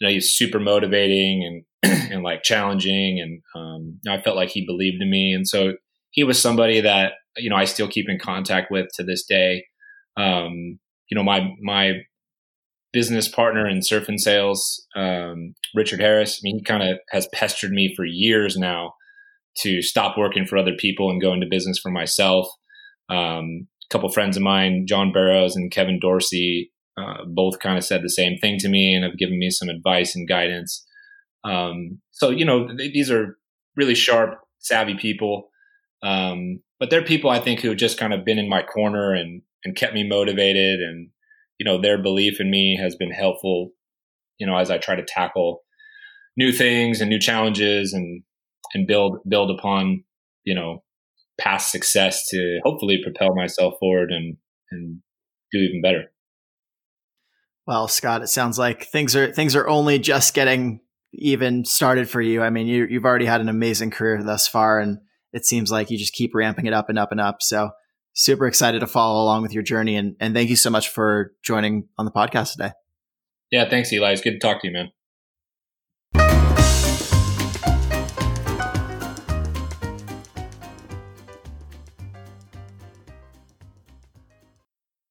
you 0.01 0.07
know, 0.07 0.13
he's 0.13 0.35
super 0.35 0.59
motivating 0.59 1.65
and 1.83 2.11
and 2.13 2.23
like 2.23 2.43
challenging, 2.43 3.21
and 3.21 3.43
um, 3.55 3.99
you 4.03 4.11
know, 4.11 4.17
I 4.17 4.23
felt 4.23 4.37
like 4.37 4.51
he 4.51 4.67
believed 4.67 5.03
in 5.03 5.11
me, 5.11 5.33
and 5.33 5.47
so 5.47 5.75
he 6.11 6.25
was 6.25 6.41
somebody 6.41 6.81
that 6.81 7.13
you 7.37 7.51
know 7.51 7.57
I 7.57 7.65
still 7.65 7.89
keep 7.89 8.09
in 8.09 8.19
contact 8.19 8.71
with 8.71 8.87
to 8.95 9.05
this 9.05 9.25
day. 9.25 9.65
Um, 10.17 10.79
you 11.13 11.15
know, 11.15 11.23
my 11.23 11.51
my 11.61 11.93
business 12.91 13.29
partner 13.29 13.69
in 13.69 13.83
surf 13.83 14.09
and 14.09 14.19
sales, 14.19 14.83
um, 14.97 15.53
Richard 15.75 16.01
Harris. 16.01 16.37
I 16.37 16.41
mean, 16.43 16.57
he 16.57 16.65
kind 16.65 16.83
of 16.83 17.01
has 17.11 17.29
pestered 17.35 17.71
me 17.71 17.93
for 17.95 18.07
years 18.07 18.57
now 18.57 18.95
to 19.59 19.83
stop 19.83 20.17
working 20.17 20.47
for 20.47 20.57
other 20.57 20.73
people 20.79 21.11
and 21.11 21.21
go 21.21 21.35
into 21.35 21.47
business 21.51 21.79
for 21.79 21.91
myself. 21.91 22.47
Um, 23.11 23.69
a 23.85 23.93
couple 23.93 24.09
friends 24.09 24.39
of 24.39 24.43
mine, 24.43 24.87
John 24.89 25.13
Barrows 25.13 25.55
and 25.55 25.71
Kevin 25.71 26.01
Dorsey, 26.01 26.73
uh, 26.97 27.27
both 27.27 27.59
kind 27.59 27.77
of 27.77 27.85
said 27.85 28.01
the 28.03 28.09
same 28.09 28.39
thing 28.39 28.57
to 28.61 28.71
me 28.71 28.95
and 28.95 29.05
have 29.05 29.19
given 29.19 29.39
me 29.39 29.51
some 29.51 29.69
advice 29.69 30.17
and 30.17 30.27
guidance. 30.27 30.83
Um, 31.45 32.01
so, 32.13 32.31
you 32.31 32.47
know, 32.47 32.69
th- 32.69 32.95
these 32.95 33.11
are 33.11 33.37
really 33.77 33.95
sharp, 33.95 34.39
savvy 34.61 34.95
people. 34.95 35.51
Um, 36.03 36.63
but 36.81 36.89
they're 36.89 37.05
people 37.05 37.29
I 37.29 37.39
think 37.39 37.61
who 37.61 37.69
have 37.69 37.77
just 37.77 37.99
kind 37.99 38.15
of 38.15 38.25
been 38.25 38.39
in 38.39 38.49
my 38.49 38.63
corner 38.63 39.13
and, 39.13 39.43
and 39.65 39.77
kept 39.77 39.95
me 39.95 40.07
motivated. 40.07 40.81
And, 40.81 41.11
you 41.59 41.65
know, 41.65 41.81
their 41.81 42.01
belief 42.03 42.41
in 42.41 42.51
me 42.51 42.77
has 42.81 42.97
been 42.97 43.11
helpful, 43.11 43.71
you 44.39 44.47
know, 44.47 44.57
as 44.57 44.71
I 44.71 44.79
try 44.79 44.97
to 44.97 45.05
tackle 45.07 45.63
new 46.37 46.53
things 46.53 47.01
and 47.01 47.11
new 47.11 47.21
challenges 47.21 47.93
and, 47.93 48.23
and 48.75 48.87
build, 48.87 49.19
build 49.29 49.51
upon, 49.51 50.05
you 50.45 50.55
know, 50.55 50.83
past 51.39 51.71
success 51.71 52.27
to 52.29 52.61
hopefully 52.65 53.01
propel 53.03 53.35
myself 53.35 53.75
forward 53.81 54.11
and, 54.11 54.37
and 54.71 55.01
do 55.53 55.59
even 55.59 55.83
better. 55.83 56.13
Well, 57.67 57.87
Scott, 57.87 58.23
it 58.23 58.29
sounds 58.29 58.59
like 58.59 58.87
things 58.87 59.15
are 59.15 59.33
things 59.33 59.55
are 59.55 59.69
only 59.69 59.99
just 60.01 60.35
getting 60.35 60.81
even 61.13 61.65
started 61.65 62.09
for 62.09 62.21
you. 62.21 62.43
I 62.43 62.51
mean, 62.51 62.67
you, 62.67 62.87
you've 62.87 63.05
already 63.05 63.27
had 63.27 63.41
an 63.41 63.49
amazing 63.49 63.91
career 63.91 64.23
thus 64.23 64.49
far, 64.49 64.81
and 64.81 64.99
it 65.33 65.47
seems 65.47 65.71
like 65.71 65.91
you 65.91 65.99
just 65.99 66.13
keep 66.13 66.35
ramping 66.35 66.67
it 66.67 66.73
up 66.73 66.89
and 66.89 66.99
up 66.99 67.13
and 67.13 67.21
up. 67.21 67.41
So, 67.41 67.71
super 68.15 68.47
excited 68.47 68.81
to 68.81 68.87
follow 68.87 69.23
along 69.23 69.43
with 69.43 69.53
your 69.53 69.63
journey, 69.63 69.97
and 69.97 70.17
and 70.21 70.35
thank 70.35 70.51
you 70.51 70.57
so 70.57 70.71
much 70.71 70.89
for 70.89 71.33
joining 71.43 71.89
on 71.99 72.05
the 72.05 72.13
podcast 72.13 72.53
today. 72.53 72.73
Yeah, 73.51 73.69
thanks, 73.69 73.93
Eli. 73.93 74.13
It's 74.13 74.23
good 74.23 74.33
to 74.33 74.39
talk 74.39 74.63
to 74.63 74.69
you, 74.69 74.73
man. 74.73 74.91